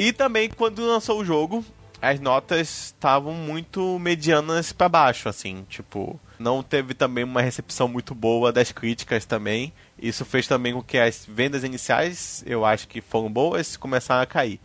E 0.02 0.12
também 0.12 0.50
quando 0.50 0.84
lançou 0.84 1.20
o 1.20 1.24
jogo, 1.24 1.64
as 2.02 2.20
notas 2.20 2.86
estavam 2.86 3.36
muito 3.36 4.00
medianas 4.00 4.74
pra 4.74 4.90
baixo, 4.90 5.30
assim, 5.30 5.64
tipo, 5.70 6.20
não 6.40 6.64
teve 6.64 6.96
também 6.96 7.24
uma 7.24 7.40
recepção 7.40 7.88
muito 7.88 8.16
boa 8.16 8.52
das 8.52 8.72
críticas 8.72 9.26
também. 9.26 9.72
Isso 10.02 10.26
fez 10.26 10.48
também 10.48 10.74
com 10.74 10.82
que 10.82 10.98
as 10.98 11.24
vendas 11.24 11.64
iniciais, 11.64 12.44
eu 12.48 12.66
acho 12.66 12.88
que 12.88 13.00
foram 13.00 13.32
boas, 13.32 13.78
começaram 13.78 14.24
a 14.24 14.26
cair. 14.26 14.60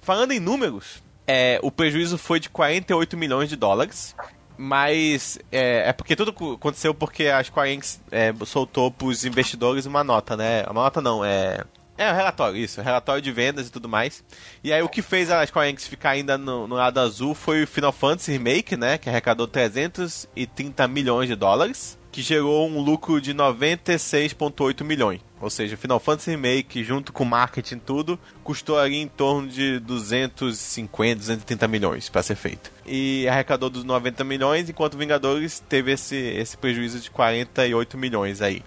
Falando 0.00 0.30
em 0.30 0.38
números, 0.38 1.02
é, 1.26 1.58
o 1.64 1.72
prejuízo 1.72 2.16
foi 2.16 2.38
de 2.38 2.48
48 2.48 3.16
milhões 3.16 3.48
de 3.48 3.56
dólares. 3.56 4.14
Mas 4.56 5.36
é, 5.50 5.88
é 5.88 5.92
porque 5.92 6.16
tudo 6.16 6.30
aconteceu 6.30 6.94
porque 6.94 7.26
a 7.26 7.42
Square 7.42 7.72
Enix 7.72 8.00
é, 8.10 8.32
soltou 8.46 8.90
pros 8.90 9.24
investidores 9.24 9.84
uma 9.84 10.02
nota, 10.02 10.36
né? 10.36 10.62
Uma 10.70 10.84
nota 10.84 11.02
não, 11.02 11.24
é. 11.24 11.64
É, 11.98 12.10
um 12.10 12.14
relatório, 12.14 12.58
isso, 12.58 12.82
relatório 12.82 13.22
de 13.22 13.32
vendas 13.32 13.68
e 13.68 13.72
tudo 13.72 13.88
mais. 13.88 14.22
E 14.62 14.72
aí 14.72 14.82
o 14.82 14.88
que 14.88 15.00
fez 15.00 15.30
a 15.30 15.46
Square 15.46 15.68
Enix 15.68 15.86
ficar 15.86 16.10
ainda 16.10 16.36
no, 16.36 16.66
no 16.66 16.74
lado 16.74 17.00
azul 17.00 17.34
foi 17.34 17.62
o 17.62 17.66
Final 17.66 17.92
Fantasy 17.92 18.32
Remake, 18.32 18.76
né? 18.76 18.98
Que 18.98 19.08
arrecadou 19.08 19.46
330 19.46 20.86
milhões 20.88 21.28
de 21.28 21.34
dólares, 21.34 21.98
que 22.12 22.20
gerou 22.20 22.68
um 22.68 22.80
lucro 22.80 23.20
de 23.20 23.34
96,8 23.34 24.84
milhões. 24.84 25.20
Ou 25.40 25.50
seja, 25.50 25.74
o 25.74 25.78
Final 25.78 26.00
Fantasy 26.00 26.30
Remake, 26.30 26.82
junto 26.82 27.12
com 27.12 27.24
marketing 27.24 27.78
tudo, 27.78 28.18
custou 28.42 28.78
ali 28.78 28.96
em 28.96 29.08
torno 29.08 29.48
de 29.48 29.78
250, 29.80 31.16
230 31.16 31.68
milhões 31.68 32.08
para 32.08 32.22
ser 32.22 32.36
feito. 32.36 32.70
E 32.86 33.26
arrecadou 33.28 33.68
dos 33.68 33.84
90 33.84 34.24
milhões, 34.24 34.68
enquanto 34.68 34.96
Vingadores 34.96 35.60
teve 35.60 35.92
esse, 35.92 36.16
esse 36.16 36.56
prejuízo 36.56 37.00
de 37.00 37.10
48 37.10 37.98
milhões 37.98 38.40
aí. 38.40 38.62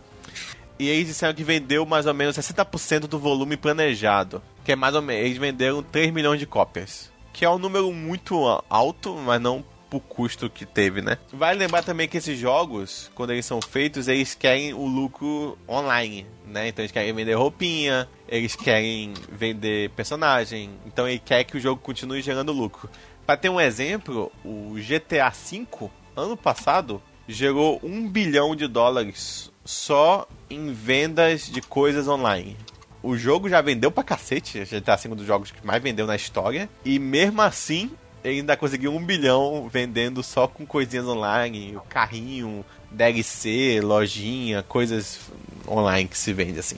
E 0.80 0.88
eles 0.88 1.08
disseram 1.08 1.34
que 1.34 1.44
vendeu 1.44 1.86
mais 1.86 2.06
ou 2.06 2.14
menos 2.14 2.38
60% 2.38 3.02
do 3.02 3.20
volume 3.20 3.58
planejado. 3.58 4.42
Que 4.64 4.72
é 4.72 4.76
mais 4.76 4.96
ou 4.96 5.02
menos. 5.02 5.26
Eles 5.26 5.38
venderam 5.38 5.84
3 5.84 6.12
milhões 6.12 6.40
de 6.40 6.46
cópias. 6.46 7.12
Que 7.34 7.44
é 7.44 7.50
um 7.50 7.60
número 7.60 7.92
muito 7.92 8.46
alto, 8.70 9.14
mas 9.14 9.42
não 9.42 9.64
pro 9.90 10.00
custo 10.00 10.50
que 10.50 10.66
teve, 10.66 11.02
né? 11.02 11.18
Vale 11.34 11.60
lembrar 11.60 11.84
também 11.84 12.08
que 12.08 12.18
esses 12.18 12.38
jogos, 12.38 13.12
quando 13.16 13.32
eles 13.32 13.46
são 13.46 13.60
feitos, 13.62 14.08
eles 14.08 14.36
querem 14.36 14.74
o 14.74 14.86
lucro 14.86 15.58
online, 15.68 16.26
né? 16.46 16.68
Então 16.68 16.84
eles 16.84 16.92
querem 16.92 17.12
vender 17.12 17.34
roupinha, 17.34 18.08
eles 18.28 18.56
querem 18.56 19.14
vender 19.32 19.90
personagem, 19.92 20.70
então 20.86 21.08
ele 21.08 21.20
quer 21.20 21.44
que 21.44 21.58
o 21.58 21.60
jogo 21.60 21.82
continue 21.82 22.22
gerando 22.22 22.52
lucro. 22.52 22.90
Para 23.26 23.38
ter 23.38 23.50
um 23.50 23.60
exemplo, 23.60 24.32
o 24.46 24.76
GTA 24.76 25.30
V, 25.30 25.90
ano 26.16 26.38
passado, 26.38 27.02
gerou 27.28 27.80
um 27.84 28.08
bilhão 28.08 28.56
de 28.56 28.68
dólares 28.68 29.49
só 29.64 30.28
em 30.50 30.74
vendas 30.74 31.48
de 31.48 31.62
coisas 31.62 32.08
online. 32.08 32.58
O 33.02 33.16
jogo 33.16 33.48
já 33.48 33.62
vendeu 33.62 33.92
pra 33.92 34.04
cacete, 34.04 34.66
GTA 34.66 34.96
V 34.96 35.08
é 35.08 35.12
um 35.12 35.16
dos 35.16 35.26
jogos 35.26 35.52
que 35.52 35.66
mais 35.66 35.82
vendeu 35.82 36.06
na 36.06 36.16
história, 36.16 36.70
e 36.84 37.00
mesmo 37.00 37.42
assim 37.42 37.92
ainda 38.24 38.58
conseguiu 38.58 38.94
um 38.94 39.04
bilhão 39.04 39.70
vendendo 39.72 40.22
só 40.22 40.48
com 40.48 40.66
coisinhas 40.66 41.08
online, 41.08 41.78
carrinho, 41.88 42.66
DLC, 42.92 43.80
lojinha, 43.82 44.64
coisas 44.64 45.20
online 45.68 46.10
que 46.10 46.18
se 46.18 46.34
vende 46.34 46.60
assim. 46.60 46.76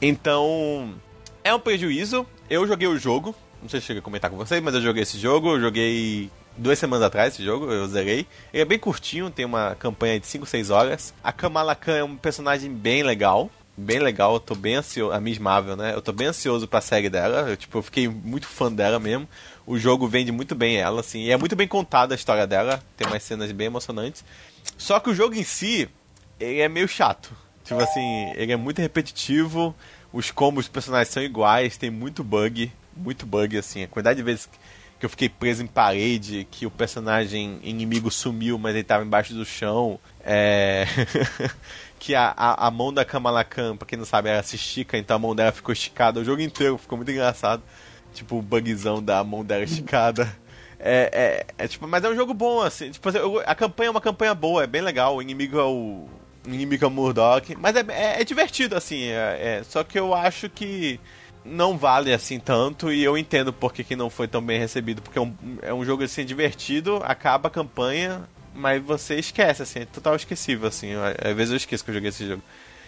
Então, 0.00 0.94
é 1.44 1.54
um 1.54 1.60
prejuízo. 1.60 2.26
Eu 2.48 2.66
joguei 2.66 2.88
o 2.88 2.98
jogo, 2.98 3.34
não 3.60 3.68
sei 3.68 3.80
se 3.80 3.86
cheguei 3.86 4.00
a 4.00 4.02
comentar 4.02 4.30
com 4.30 4.36
vocês, 4.36 4.62
mas 4.62 4.74
eu 4.74 4.80
joguei 4.80 5.02
esse 5.02 5.18
jogo, 5.18 5.58
joguei 5.60 6.30
duas 6.56 6.78
semanas 6.78 7.06
atrás 7.06 7.34
esse 7.34 7.44
jogo, 7.44 7.70
eu 7.70 7.86
zerei. 7.86 8.26
Ele 8.52 8.62
é 8.62 8.64
bem 8.64 8.78
curtinho, 8.78 9.30
tem 9.30 9.44
uma 9.44 9.74
campanha 9.74 10.18
de 10.18 10.26
5, 10.26 10.46
6 10.46 10.70
horas. 10.70 11.14
A 11.22 11.32
Kamala 11.32 11.74
Khan 11.74 11.96
é 11.96 12.04
um 12.04 12.16
personagem 12.16 12.72
bem 12.72 13.02
legal. 13.02 13.50
Bem 13.78 13.98
legal, 13.98 14.34
eu 14.34 14.40
tô 14.40 14.54
bem 14.54 14.76
ansioso. 14.76 15.12
A 15.12 15.20
Miss 15.20 15.38
Marvel, 15.38 15.76
né? 15.76 15.94
Eu 15.94 16.00
tô 16.00 16.10
bem 16.10 16.28
ansioso 16.28 16.66
pra 16.66 16.80
série 16.80 17.10
dela. 17.10 17.50
Eu, 17.50 17.56
tipo, 17.56 17.76
eu 17.76 17.82
fiquei 17.82 18.08
muito 18.08 18.46
fã 18.46 18.72
dela 18.72 18.98
mesmo. 18.98 19.28
O 19.66 19.78
jogo 19.78 20.08
vende 20.08 20.32
muito 20.32 20.54
bem 20.54 20.78
ela, 20.78 21.00
assim. 21.00 21.24
E 21.24 21.30
é 21.30 21.36
muito 21.36 21.54
bem 21.54 21.68
contada 21.68 22.14
a 22.14 22.16
história 22.16 22.46
dela. 22.46 22.82
Tem 22.96 23.06
umas 23.06 23.22
cenas 23.22 23.52
bem 23.52 23.66
emocionantes. 23.66 24.24
Só 24.78 24.98
que 24.98 25.10
o 25.10 25.14
jogo 25.14 25.34
em 25.34 25.42
si, 25.42 25.88
ele 26.40 26.60
é 26.60 26.68
meio 26.68 26.88
chato. 26.88 27.36
Tipo 27.64 27.82
assim, 27.82 28.32
ele 28.36 28.52
é 28.52 28.56
muito 28.56 28.80
repetitivo. 28.80 29.74
Os 30.10 30.30
combos 30.30 30.64
dos 30.64 30.72
personagens 30.72 31.12
são 31.12 31.22
iguais, 31.22 31.76
tem 31.76 31.90
muito 31.90 32.24
bug. 32.24 32.72
Muito 32.96 33.26
bug, 33.26 33.58
assim. 33.58 33.82
A 33.82 33.88
quantidade 33.88 34.16
de 34.16 34.22
vezes 34.22 34.48
que 34.98 35.04
eu 35.04 35.10
fiquei 35.10 35.28
preso 35.28 35.62
em 35.62 35.66
parede, 35.66 36.46
que 36.50 36.66
o 36.66 36.70
personagem 36.70 37.58
inimigo 37.62 38.10
sumiu, 38.10 38.58
mas 38.58 38.74
ele 38.74 38.84
tava 38.84 39.04
embaixo 39.04 39.34
do 39.34 39.44
chão. 39.44 39.98
É... 40.24 40.86
que 41.98 42.14
a, 42.14 42.32
a, 42.36 42.66
a, 42.66 42.70
mão 42.70 42.92
da 42.92 43.04
Kamala 43.04 43.44
Khan, 43.44 43.76
pra 43.76 43.86
quem 43.86 43.98
não 43.98 44.04
sabe, 44.04 44.28
ela 44.28 44.42
se 44.42 44.56
estica, 44.56 44.96
então 44.96 45.16
a 45.16 45.18
mão 45.18 45.34
dela 45.34 45.52
ficou 45.52 45.72
esticada. 45.72 46.20
O 46.20 46.24
jogo 46.24 46.40
inteiro 46.40 46.78
ficou 46.78 46.96
muito 46.96 47.10
engraçado. 47.10 47.62
Tipo, 48.14 48.38
o 48.38 48.42
bugzão 48.42 49.02
da 49.02 49.22
mão 49.22 49.44
dela 49.44 49.64
esticada. 49.64 50.34
É, 50.78 51.44
é, 51.58 51.64
é, 51.64 51.68
tipo, 51.68 51.86
mas 51.86 52.04
é 52.04 52.08
um 52.08 52.14
jogo 52.14 52.32
bom, 52.32 52.62
assim. 52.62 52.90
Tipo, 52.90 53.08
a 53.44 53.54
campanha 53.54 53.88
é 53.88 53.90
uma 53.90 54.00
campanha 54.00 54.34
boa, 54.34 54.64
é 54.64 54.66
bem 54.66 54.82
legal. 54.82 55.16
O 55.16 55.22
inimigo 55.22 55.58
é 55.58 55.64
o. 55.64 56.06
O 56.46 56.48
inimigo 56.48 56.84
é 56.84 56.88
o 56.88 56.90
Murdoch. 56.90 57.56
Mas 57.56 57.74
é, 57.74 57.84
é, 57.88 58.20
é 58.20 58.24
divertido, 58.24 58.76
assim. 58.76 59.04
É, 59.04 59.58
é, 59.58 59.62
só 59.64 59.82
que 59.82 59.98
eu 59.98 60.14
acho 60.14 60.48
que 60.48 61.00
não 61.46 61.78
vale 61.78 62.12
assim 62.12 62.38
tanto 62.38 62.92
e 62.92 63.02
eu 63.02 63.16
entendo 63.16 63.52
por 63.52 63.72
que, 63.72 63.96
não 63.96 64.10
foi 64.10 64.26
tão 64.28 64.42
bem 64.42 64.58
recebido, 64.58 65.00
porque 65.02 65.18
é 65.18 65.22
um, 65.22 65.34
é 65.62 65.72
um 65.72 65.84
jogo 65.84 66.02
assim 66.02 66.24
divertido, 66.24 67.00
acaba 67.04 67.48
a 67.48 67.50
campanha, 67.50 68.22
mas 68.54 68.82
você 68.82 69.16
esquece, 69.16 69.62
assim, 69.62 69.80
é 69.80 69.84
total 69.84 70.16
esquecível, 70.16 70.68
assim. 70.68 70.92
Às 71.22 71.36
vezes 71.36 71.50
eu 71.52 71.56
esqueço 71.56 71.84
que 71.84 71.90
eu 71.90 71.94
joguei 71.94 72.08
esse 72.08 72.26
jogo. 72.26 72.42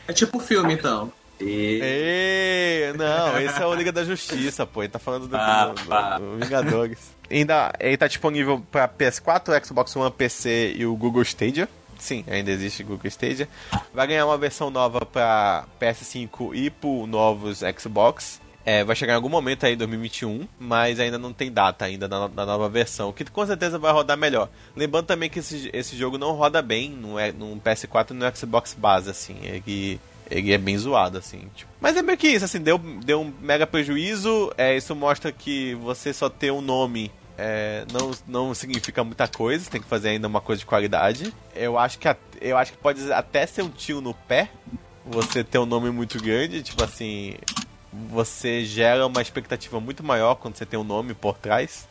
É 0.07 0.13
tipo 0.13 0.41
filme, 0.41 0.73
então. 0.73 1.13
E... 1.41 1.81
Ei, 1.81 2.93
não, 2.95 3.39
esse 3.41 3.63
é 3.63 3.67
o 3.67 3.75
Liga 3.75 3.93
da 3.93 4.05
Justiça, 4.05 4.67
pô. 4.67 4.83
Ele 4.83 4.89
tá 4.89 4.99
falando 4.99 5.29
do, 5.29 5.37
ah, 5.37 5.67
do, 5.67 5.75
do, 5.75 6.37
do 6.37 6.45
Vingadores. 6.45 6.99
Ainda, 7.31 7.73
ele 7.79 7.97
tá 7.97 8.09
disponível 8.09 8.65
pra 8.73 8.89
PS4, 8.89 9.65
Xbox 9.65 9.95
One, 9.95 10.11
PC 10.11 10.75
e 10.77 10.87
o 10.87 10.97
Google 10.97 11.23
Stadia. 11.23 11.69
Sim, 11.99 12.25
ainda 12.29 12.51
existe 12.51 12.83
Google 12.83 13.09
Stadia. 13.09 13.49
Vai 13.93 14.07
ganhar 14.07 14.27
uma 14.27 14.39
versão 14.39 14.71
nova 14.71 15.05
pra 15.05 15.67
PS5 15.81 16.55
e 16.55 16.71
pro 16.71 17.07
novos 17.07 17.61
Xbox. 17.79 18.41
É, 18.69 18.85
vai 18.85 18.95
chegar 18.95 19.15
em 19.15 19.17
algum 19.17 19.31
momento 19.31 19.65
aí 19.65 19.73
em 19.73 19.79
2021, 19.79 20.47
mas 20.61 21.01
ainda 21.01 21.17
não 21.17 21.33
tem 21.33 21.51
data 21.51 21.87
ainda 21.87 22.07
da, 22.07 22.29
nova 22.29 22.69
versão, 22.69 23.15
que 23.15 23.25
com 23.25 23.47
certeza 23.47 23.79
vai 23.79 23.91
rodar 23.91 24.15
melhor. 24.15 24.51
Lembrando 24.77 25.07
também 25.07 25.31
que 25.31 25.39
esse, 25.39 25.71
esse 25.73 25.97
jogo 25.97 26.19
não 26.19 26.33
roda 26.33 26.61
bem 26.61 26.91
no, 26.91 27.19
é, 27.19 27.33
no 27.33 27.57
PS4 27.65 28.11
e 28.11 28.13
no 28.13 28.37
Xbox 28.37 28.75
base, 28.75 29.09
assim, 29.09 29.39
ele, 29.43 29.99
ele 30.31 30.53
é 30.53 30.59
bem 30.59 30.77
zoado, 30.77 31.17
assim. 31.17 31.49
Tipo. 31.57 31.73
Mas 31.81 31.97
é 31.97 32.03
meio 32.03 32.19
que 32.19 32.29
isso, 32.29 32.45
assim, 32.45 32.61
deu, 32.61 32.77
deu 32.77 33.23
um 33.23 33.33
mega 33.41 33.67
prejuízo, 33.67 34.53
é, 34.59 34.77
isso 34.77 34.95
mostra 34.95 35.33
que 35.33 35.75
você 35.77 36.13
só 36.13 36.29
ter 36.29 36.53
um 36.53 36.61
nome 36.61 37.11
é, 37.39 37.87
não, 37.91 38.11
não 38.27 38.55
significa 38.55 39.03
muita 39.03 39.27
coisa, 39.27 39.71
tem 39.71 39.81
que 39.81 39.89
fazer 39.89 40.11
ainda 40.11 40.29
uma 40.29 40.43
coisa 40.43 40.61
de 40.61 40.67
qualidade. 40.67 41.33
Eu 41.57 41.79
acho 41.79 41.99
que, 41.99 42.07
eu 42.39 42.59
acho 42.59 42.73
que 42.73 42.79
pode 42.79 43.11
até 43.15 43.47
ser 43.47 43.63
um 43.63 43.71
tio 43.71 44.03
no 44.03 44.13
pé, 44.13 44.51
você 45.07 45.43
ter 45.43 45.59
um 45.59 45.65
nome 45.65 45.91
muito 45.91 46.23
grande, 46.23 46.63
tipo 46.63 46.85
assim, 46.85 47.35
você 47.93 48.65
gera 48.65 49.07
uma 49.07 49.23
expectativa 49.23 49.81
muito 49.81 50.03
maior 50.03 50.35
quando 50.37 50.57
você 50.57 50.67
tem 50.67 50.79
um 50.79 50.85
nome 50.85 51.15
por 51.15 51.37
trás. 51.39 51.89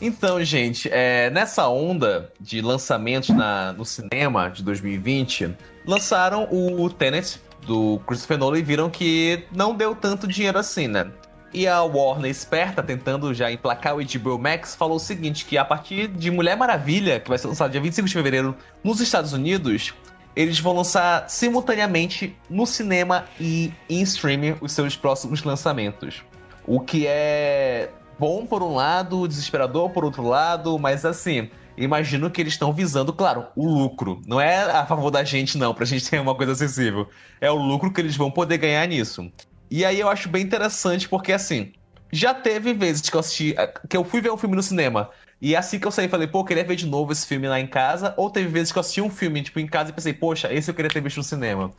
Então, 0.00 0.42
gente, 0.44 0.88
é, 0.92 1.28
nessa 1.30 1.68
onda 1.68 2.32
de 2.40 2.60
lançamentos 2.60 3.30
na, 3.30 3.72
no 3.72 3.84
cinema 3.84 4.48
de 4.48 4.62
2020, 4.62 5.56
lançaram 5.84 6.48
o 6.50 6.88
Tenet 6.88 7.40
do 7.66 8.00
Christopher 8.06 8.38
Nolan 8.38 8.58
e 8.58 8.62
viram 8.62 8.88
que 8.88 9.44
não 9.52 9.74
deu 9.74 9.94
tanto 9.94 10.26
dinheiro 10.26 10.58
assim, 10.58 10.86
né? 10.86 11.10
E 11.52 11.66
a 11.66 11.82
Warner, 11.82 12.30
esperta, 12.30 12.82
tentando 12.82 13.32
já 13.32 13.50
emplacar 13.50 13.96
o 13.96 14.04
HBO 14.04 14.38
Max, 14.38 14.76
falou 14.76 14.96
o 14.96 15.00
seguinte, 15.00 15.46
que 15.46 15.56
a 15.56 15.64
partir 15.64 16.06
de 16.06 16.30
Mulher 16.30 16.56
Maravilha, 16.56 17.18
que 17.18 17.28
vai 17.28 17.38
ser 17.38 17.48
lançado 17.48 17.72
dia 17.72 17.80
25 17.80 18.06
de 18.06 18.14
fevereiro 18.14 18.56
nos 18.84 19.00
Estados 19.00 19.32
Unidos, 19.32 19.94
eles 20.38 20.60
vão 20.60 20.72
lançar 20.72 21.28
simultaneamente 21.28 22.36
no 22.48 22.64
cinema 22.64 23.24
e 23.40 23.72
em 23.90 24.00
streaming 24.02 24.54
os 24.60 24.70
seus 24.70 24.94
próximos 24.94 25.42
lançamentos. 25.42 26.22
O 26.64 26.78
que 26.78 27.08
é 27.08 27.90
bom 28.16 28.46
por 28.46 28.62
um 28.62 28.72
lado, 28.72 29.26
desesperador 29.26 29.90
por 29.90 30.04
outro 30.04 30.22
lado, 30.22 30.78
mas 30.78 31.04
assim, 31.04 31.50
imagino 31.76 32.30
que 32.30 32.40
eles 32.40 32.52
estão 32.52 32.72
visando, 32.72 33.12
claro, 33.12 33.46
o 33.56 33.66
lucro. 33.66 34.22
Não 34.28 34.40
é 34.40 34.62
a 34.62 34.86
favor 34.86 35.10
da 35.10 35.24
gente, 35.24 35.58
não, 35.58 35.74
pra 35.74 35.84
gente 35.84 36.06
ter 36.08 36.20
uma 36.20 36.36
coisa 36.36 36.52
acessível. 36.52 37.08
É 37.40 37.50
o 37.50 37.56
lucro 37.56 37.92
que 37.92 38.00
eles 38.00 38.14
vão 38.14 38.30
poder 38.30 38.58
ganhar 38.58 38.86
nisso. 38.86 39.28
E 39.68 39.84
aí 39.84 39.98
eu 39.98 40.08
acho 40.08 40.28
bem 40.28 40.44
interessante, 40.44 41.08
porque 41.08 41.32
assim, 41.32 41.72
já 42.12 42.32
teve 42.32 42.72
vezes 42.72 43.10
que 43.10 43.16
eu 43.16 43.20
assisti. 43.20 43.56
que 43.90 43.96
eu 43.96 44.04
fui 44.04 44.20
ver 44.20 44.30
um 44.30 44.36
filme 44.36 44.54
no 44.54 44.62
cinema. 44.62 45.10
E 45.40 45.54
assim 45.54 45.78
que 45.78 45.86
eu 45.86 45.90
saí, 45.90 46.08
falei, 46.08 46.26
pô, 46.26 46.40
eu 46.40 46.44
queria 46.44 46.64
ver 46.64 46.76
de 46.76 46.86
novo 46.86 47.12
esse 47.12 47.26
filme 47.26 47.48
lá 47.48 47.60
em 47.60 47.66
casa. 47.66 48.12
Ou 48.16 48.28
teve 48.28 48.48
vezes 48.48 48.72
que 48.72 48.78
eu 48.78 48.80
assisti 48.80 49.00
um 49.00 49.10
filme, 49.10 49.42
tipo, 49.42 49.60
em 49.60 49.66
casa 49.66 49.90
e 49.90 49.92
pensei, 49.92 50.12
poxa, 50.12 50.52
esse 50.52 50.70
eu 50.70 50.74
queria 50.74 50.90
ter 50.90 51.00
visto 51.00 51.18
no 51.18 51.22
cinema. 51.22 51.72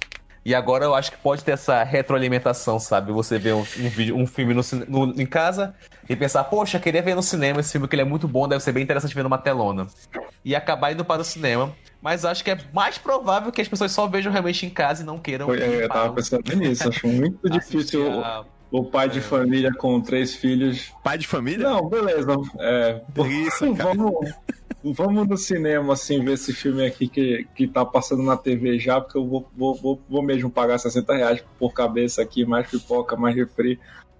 E 0.46 0.56
agora 0.56 0.86
eu 0.86 0.96
acho 0.96 1.12
que 1.12 1.18
pode 1.18 1.44
ter 1.44 1.51
essa 1.51 1.84
retroalimentação, 1.84 2.80
sabe? 2.80 3.12
Você 3.12 3.38
ver 3.38 3.54
um, 3.54 3.60
um, 3.60 4.22
um 4.22 4.25
filme 4.25 4.54
no, 4.54 4.62
no, 4.88 5.22
em 5.22 5.25
casa 5.25 5.75
e 6.08 6.16
pensar, 6.16 6.46
poxa, 6.46 6.80
queria 6.80 7.01
ver 7.01 7.16
no 7.16 7.22
cinema 7.22 7.60
esse 7.60 7.74
filme 7.74 7.88
que 7.88 7.96
ele 7.96 8.04
é 8.04 8.06
muito 8.06 8.28
bom, 8.28 8.48
deve 8.48 8.63
ser 8.63 8.72
bem 8.72 8.84
interessante 8.84 9.13
ver 9.13 9.24
numa 9.24 9.38
telona. 9.38 9.88
E 10.44 10.56
acabar 10.56 10.94
indo 10.94 11.04
para 11.04 11.22
o 11.22 11.25
cinema. 11.25 11.75
Mas 12.01 12.24
acho 12.24 12.44
que 12.46 12.51
é 12.51 12.58
mais 12.74 12.98
provável 12.98 13.51
que 13.51 13.62
as 13.62 13.68
pessoas 13.68 13.92
só 13.92 14.08
vejam 14.08 14.32
realmente 14.32 14.66
em 14.66 14.70
casa 14.70 15.04
e 15.04 15.06
não 15.06 15.20
queiram. 15.20 15.54
É, 15.54 15.84
eu 15.84 15.89
tava 15.89 16.13
pensando 16.13 16.56
nisso, 16.56 16.88
acho 16.88 17.08
muito 17.08 17.50
difícil. 17.50 18.24
A 18.24 18.46
o 18.72 18.84
pai 18.84 19.10
de 19.10 19.20
é. 19.20 19.22
família 19.22 19.72
com 19.74 20.00
três 20.00 20.36
filhos. 20.36 20.92
Pai 21.04 21.18
de 21.18 21.28
família? 21.28 21.70
Não, 21.70 21.88
beleza. 21.88 22.36
É, 22.60 23.02
Isso, 23.48 23.74
vamos, 23.74 24.32
vamos 24.84 25.28
no 25.28 25.38
cinema, 25.38 25.94
assim, 25.94 26.24
ver 26.24 26.34
esse 26.34 26.54
filme 26.54 26.86
aqui 26.86 27.08
que, 27.08 27.48
que 27.56 27.68
tá 27.68 27.84
passando 27.84 28.24
na 28.24 28.38
TV 28.38 28.80
já, 28.80 29.02
porque 29.02 29.18
eu 29.18 29.28
vou, 29.28 29.50
vou, 29.56 29.76
vou, 29.76 30.02
vou 30.08 30.22
mesmo 30.22 30.50
pagar 30.50 30.78
60 30.78 31.16
reais 31.16 31.44
por 31.58 31.74
cabeça 31.74 32.22
aqui, 32.22 32.46
mais 32.46 32.70
pipoca, 32.70 33.16
mais 33.16 33.36
refri, 33.36 33.80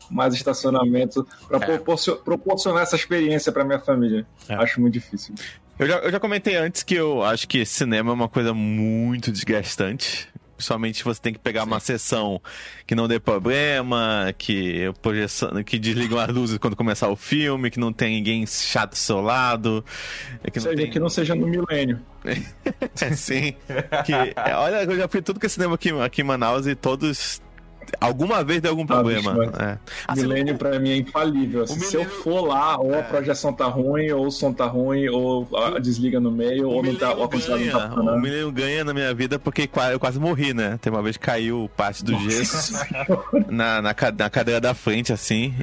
mais 0.10 0.34
estacionamento, 0.34 1.28
para 1.48 1.74
é. 1.74 1.78
proporcionar 1.78 2.84
essa 2.84 2.96
experiência 2.96 3.52
para 3.52 3.64
minha 3.64 3.80
família. 3.80 4.26
É. 4.48 4.56
Acho 4.56 4.82
muito 4.82 4.94
difícil. 4.94 5.36
Eu 5.78 5.88
já, 5.88 5.98
eu 6.00 6.12
já 6.12 6.20
comentei 6.20 6.58
antes 6.58 6.84
que 6.84 6.96
eu 6.96 7.24
acho 7.24 7.48
que 7.48 7.66
cinema 7.66 8.12
é 8.12 8.14
uma 8.14 8.28
coisa 8.28 8.54
muito 8.54 9.32
desgastante. 9.32 10.28
Principalmente 10.60 11.06
você 11.06 11.22
tem 11.22 11.32
que 11.32 11.40
pegar 11.40 11.62
Sim. 11.62 11.68
uma 11.68 11.80
sessão 11.80 12.42
que 12.86 12.94
não 12.94 13.08
dê 13.08 13.18
problema, 13.18 14.36
que, 14.38 14.92
projeção, 15.02 15.64
que 15.64 15.80
desligam 15.80 16.20
as 16.20 16.28
luzes 16.28 16.58
quando 16.58 16.76
começar 16.76 17.08
o 17.08 17.16
filme, 17.16 17.72
que 17.72 17.80
não 17.80 17.94
tem 17.94 18.16
ninguém 18.16 18.46
chato 18.46 18.92
do 18.92 18.98
seu 18.98 19.22
lado. 19.22 19.86
Que 20.52 20.60
não, 20.60 20.76
tem... 20.76 20.90
que 20.90 21.00
não 21.00 21.08
seja 21.08 21.34
no 21.34 21.48
milênio. 21.48 22.02
é 22.26 23.12
sim. 23.14 23.56
Que, 24.06 24.14
olha, 24.54 24.84
eu 24.84 24.98
já 24.98 25.08
fui 25.08 25.22
tudo 25.22 25.40
que 25.40 25.46
é 25.46 25.50
cinema 25.50 25.76
aqui, 25.76 25.92
aqui 25.92 26.22
em 26.24 26.26
Manaus 26.26 26.68
e 26.68 26.76
todos 26.76 27.42
alguma 28.00 28.44
vez 28.44 28.62
deu 28.62 28.72
algum 28.72 28.84
Ah, 28.84 28.88
problema. 28.88 29.34
bicho, 29.34 29.52
mas- 29.54 29.68
é. 29.68 29.78
Assim, 30.08 30.22
Milênio 30.22 30.58
pra 30.58 30.80
mim 30.80 30.90
é 30.92 30.96
infalível. 30.98 31.64
assim. 31.64 31.78
o 31.78 31.84
Se 31.84 31.96
eu 31.96 32.02
milênio- 32.02 32.22
for 32.24 32.42
lá, 32.42 32.78
ou 32.80 32.94
É. 32.94 33.00
a 33.00 33.04
projeção 33.04 33.54
tá 33.54 33.66
ruim, 33.66 34.12
ou 34.12 34.28
o 34.28 34.32
som 34.32 34.52
tá 34.54 34.66
ruim, 34.66 35.08
ou 35.10 35.48
a 35.56 35.80
desliga 35.80 36.20
no 36.20 36.32
meio, 36.32 36.68
o 36.68 36.74
ou 36.74 36.84
não 36.84 36.96
tá, 36.96 37.08
Milênio 37.08 37.20
o 37.20 37.24
ar-condicionado 37.24 37.96
não 37.98 38.06
tá 38.06 38.12
o. 38.14 38.20
Milênio 38.20 38.52
ganha 38.52 38.84
na 38.84 38.94
minha 38.94 39.14
vida 39.14 39.38
porque 39.40 39.70
eu 39.92 40.00
quase 40.00 40.20
morri, 40.20 40.54
né? 40.54 40.78
Tem 40.82 40.92
uma 40.92 41.02
vez 41.02 41.18
que 41.18 41.26
caiu 41.26 41.70
parte 41.76 42.04
do 42.04 42.18
gesso 42.20 42.74
na, 43.50 43.82
na, 43.82 43.94
na 44.18 44.30
cadeira 44.30 44.60
da 44.62 44.74
frente, 44.74 45.12
assim. 45.14 45.54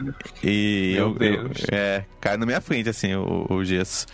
E 0.43 0.93
Meu 0.97 1.09
eu, 1.09 1.15
Deus. 1.15 1.59
eu- 1.71 1.77
é, 1.79 2.05
caiu 2.21 2.39
na 2.39 2.47
minha 2.47 2.61
frente, 2.61 2.89
assim, 2.89 3.15
o, 3.15 3.47
o 3.51 3.65
gesso. 3.65 4.07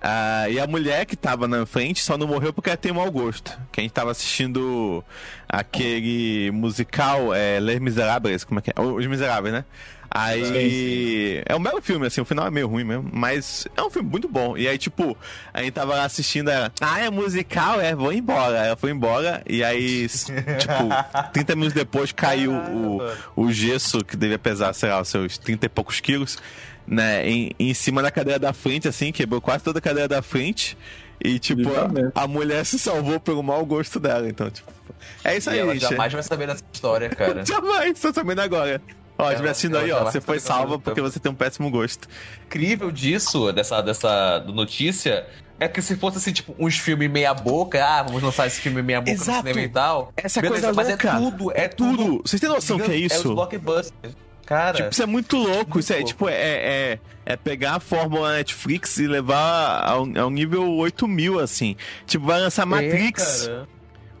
Ah, 0.00 0.48
e 0.48 0.58
a 0.58 0.66
mulher 0.66 1.06
que 1.06 1.16
tava 1.16 1.48
na 1.48 1.64
frente 1.66 2.02
só 2.02 2.16
não 2.18 2.26
morreu 2.26 2.52
porque 2.52 2.70
ela 2.70 2.76
tem 2.76 2.92
mau 2.92 3.10
gosto. 3.10 3.58
Que 3.72 3.80
a 3.80 3.82
gente 3.82 3.92
tava 3.92 4.10
assistindo 4.10 5.04
aquele 5.48 6.50
musical, 6.52 7.34
é, 7.34 7.58
Les 7.60 7.80
Miserables, 7.80 8.44
como 8.44 8.60
é 8.60 8.62
que 8.62 8.70
é? 8.70 8.80
Os 8.80 9.06
Miseráveis, 9.06 9.54
né? 9.54 9.64
Aí. 10.10 11.40
É 11.46 11.54
um 11.54 11.62
belo 11.62 11.80
filme, 11.80 12.04
assim, 12.06 12.20
o 12.20 12.24
final 12.24 12.44
é 12.46 12.50
meio 12.50 12.66
ruim 12.66 12.82
mesmo, 12.82 13.08
mas 13.12 13.68
é 13.76 13.82
um 13.82 13.88
filme 13.88 14.10
muito 14.10 14.26
bom. 14.26 14.56
E 14.56 14.66
aí, 14.66 14.76
tipo, 14.76 15.16
a 15.54 15.62
gente 15.62 15.72
tava 15.72 15.94
lá 15.94 16.04
assistindo, 16.04 16.50
ela, 16.50 16.72
ah, 16.80 16.98
é 16.98 17.08
musical, 17.08 17.80
é, 17.80 17.94
vou 17.94 18.12
embora. 18.12 18.58
Ela 18.58 18.76
foi 18.76 18.90
embora, 18.90 19.40
e 19.48 19.62
aí, 19.62 20.08
tipo, 20.10 21.32
30 21.32 21.54
minutos 21.54 21.74
depois 21.74 22.10
caiu 22.10 22.52
o, 22.52 23.00
o 23.36 23.52
gesso, 23.52 24.04
que 24.04 24.16
devia 24.16 24.38
pesar, 24.38 24.72
sei 24.72 24.90
lá, 24.90 25.00
os 25.00 25.08
seus 25.08 25.38
30 25.38 25.66
e 25.66 25.68
poucos 25.68 26.00
quilos, 26.00 26.38
né, 26.86 27.28
em, 27.28 27.50
em 27.58 27.74
cima 27.74 28.02
da 28.02 28.10
cadeira 28.10 28.38
da 28.38 28.52
frente, 28.52 28.88
assim, 28.88 29.12
quebrou 29.12 29.40
quase 29.40 29.64
toda 29.64 29.78
a 29.78 29.82
cadeira 29.82 30.08
da 30.08 30.22
frente. 30.22 30.76
E, 31.22 31.38
tipo, 31.38 31.68
a, 32.14 32.22
a 32.22 32.26
mulher 32.26 32.64
se 32.64 32.78
salvou 32.78 33.20
pelo 33.20 33.42
mau 33.42 33.64
gosto 33.66 34.00
dela, 34.00 34.28
então, 34.28 34.50
tipo. 34.50 34.72
É 35.22 35.36
isso 35.36 35.50
E 35.50 35.52
aí, 35.52 35.58
ela 35.58 35.72
gente. 35.74 35.82
jamais 35.90 36.12
vai 36.12 36.22
saber 36.22 36.46
dessa 36.46 36.62
história, 36.72 37.08
cara. 37.14 37.44
Jamais, 37.44 37.98
tô 38.00 38.12
sabendo 38.12 38.40
agora. 38.40 38.80
Ó, 39.18 39.30
estiver 39.30 39.50
assistindo 39.50 39.76
aí, 39.76 39.90
ó. 39.92 40.04
Você 40.04 40.18
foi 40.18 40.36
vai 40.36 40.40
saber 40.40 40.60
salva 40.60 40.78
porque 40.78 41.00
você 41.02 41.20
tem 41.20 41.30
um 41.30 41.34
péssimo 41.34 41.70
gosto. 41.70 42.08
incrível 42.46 42.90
disso, 42.90 43.52
dessa, 43.52 43.82
dessa 43.82 44.42
notícia, 44.48 45.26
é 45.58 45.68
que 45.68 45.82
se 45.82 45.94
fosse 45.96 46.16
assim, 46.16 46.32
tipo, 46.32 46.54
uns 46.58 46.78
filmes 46.78 47.10
meia 47.10 47.34
boca, 47.34 47.84
ah, 47.84 48.02
vamos 48.02 48.22
lançar 48.22 48.46
esse 48.46 48.58
filme 48.58 48.80
meia 48.80 49.00
boca 49.02 49.10
Exato. 49.12 49.30
no 49.42 49.48
cinema 49.48 49.60
e 49.60 49.68
tal. 49.68 50.10
Essa 50.16 50.40
Beleza, 50.40 50.72
coisa 50.72 50.74
mas 50.74 50.88
louca. 50.88 51.08
é 51.08 51.18
tudo, 51.18 51.52
é, 51.52 51.64
É 51.64 51.68
tudo. 51.68 52.22
Vocês 52.24 52.40
têm 52.40 52.48
noção 52.48 52.78
que 52.78 52.90
é 52.90 52.96
isso? 52.96 53.14
É 53.14 53.18
os 53.18 53.34
blockbusters. 53.34 54.14
Cara, 54.50 54.78
Tipo, 54.78 54.90
isso 54.90 55.02
é 55.04 55.06
muito 55.06 55.36
louco. 55.36 55.78
Isso 55.78 55.92
é, 55.92 55.96
louco. 55.98 56.08
tipo, 56.08 56.28
é, 56.28 56.34
é, 56.34 56.98
é 57.24 57.36
pegar 57.36 57.76
a 57.76 57.80
fórmula 57.80 58.32
Netflix 58.32 58.98
e 58.98 59.06
levar 59.06 59.88
ao, 59.88 60.00
ao 60.18 60.28
nível 60.28 60.68
8000, 60.72 61.38
assim. 61.38 61.76
Tipo, 62.04 62.26
vai 62.26 62.40
lançar 62.40 62.66
Matrix. 62.66 63.46
É, 63.46 63.62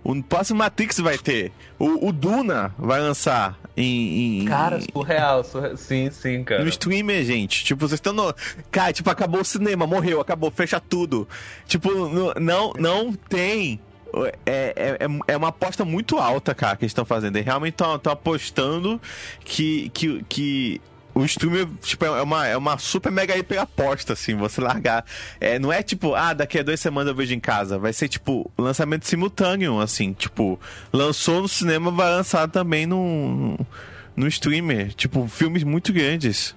o 0.04 0.22
próximo 0.22 0.60
Matrix 0.60 1.00
vai 1.00 1.18
ter. 1.18 1.50
O, 1.76 2.06
o 2.08 2.12
Duna 2.12 2.72
vai 2.78 3.00
lançar 3.00 3.58
em. 3.76 4.42
em 4.42 4.44
Cara, 4.44 4.78
em- 4.78 4.86
surreal, 4.92 5.42
surreal. 5.42 5.76
Sim, 5.76 6.08
sim, 6.12 6.44
cara. 6.44 6.62
No 6.62 6.68
streamer, 6.68 7.24
gente. 7.24 7.64
Tipo, 7.64 7.88
vocês 7.88 7.98
estão 7.98 8.12
no. 8.12 8.32
Cara, 8.70 8.92
tipo, 8.92 9.10
acabou 9.10 9.40
o 9.40 9.44
cinema, 9.44 9.84
morreu, 9.84 10.20
acabou, 10.20 10.48
fecha 10.52 10.78
tudo. 10.78 11.26
Tipo, 11.66 11.90
não, 12.38 12.72
não 12.78 13.12
tem. 13.12 13.80
É, 14.46 14.74
é, 14.76 15.04
é- 15.06 15.32
é 15.32 15.36
uma 15.36 15.48
aposta 15.48 15.84
muito 15.84 16.18
alta, 16.18 16.54
cara, 16.54 16.76
que 16.76 16.84
eles 16.84 16.90
estão 16.90 17.04
fazendo. 17.04 17.36
Eles 17.36 17.46
realmente 17.46 17.74
estão 17.74 18.12
apostando 18.12 19.00
que, 19.44 19.88
que, 19.90 20.24
que 20.28 20.80
o 21.14 21.24
streamer 21.24 21.66
tipo, 21.82 22.04
é, 22.04 22.22
uma, 22.22 22.46
é 22.46 22.56
uma 22.56 22.78
super 22.78 23.10
mega 23.10 23.36
hiper 23.36 23.60
aposta, 23.60 24.12
assim, 24.12 24.34
você 24.36 24.60
largar. 24.60 25.04
É, 25.40 25.58
não 25.58 25.72
é 25.72 25.82
tipo, 25.82 26.14
ah, 26.14 26.32
daqui 26.32 26.58
a 26.58 26.62
duas 26.62 26.80
semanas 26.80 27.08
eu 27.08 27.14
vejo 27.14 27.34
em 27.34 27.40
casa. 27.40 27.78
Vai 27.78 27.92
ser, 27.92 28.08
tipo, 28.08 28.50
lançamento 28.56 29.06
simultâneo, 29.06 29.80
assim. 29.80 30.12
Tipo, 30.12 30.58
lançou 30.92 31.42
no 31.42 31.48
cinema, 31.48 31.90
vai 31.90 32.08
lançar 32.10 32.48
também 32.48 32.86
no, 32.86 33.58
no 34.16 34.26
streamer. 34.28 34.94
Tipo, 34.94 35.26
filmes 35.28 35.64
muito 35.64 35.92
grandes. 35.92 36.54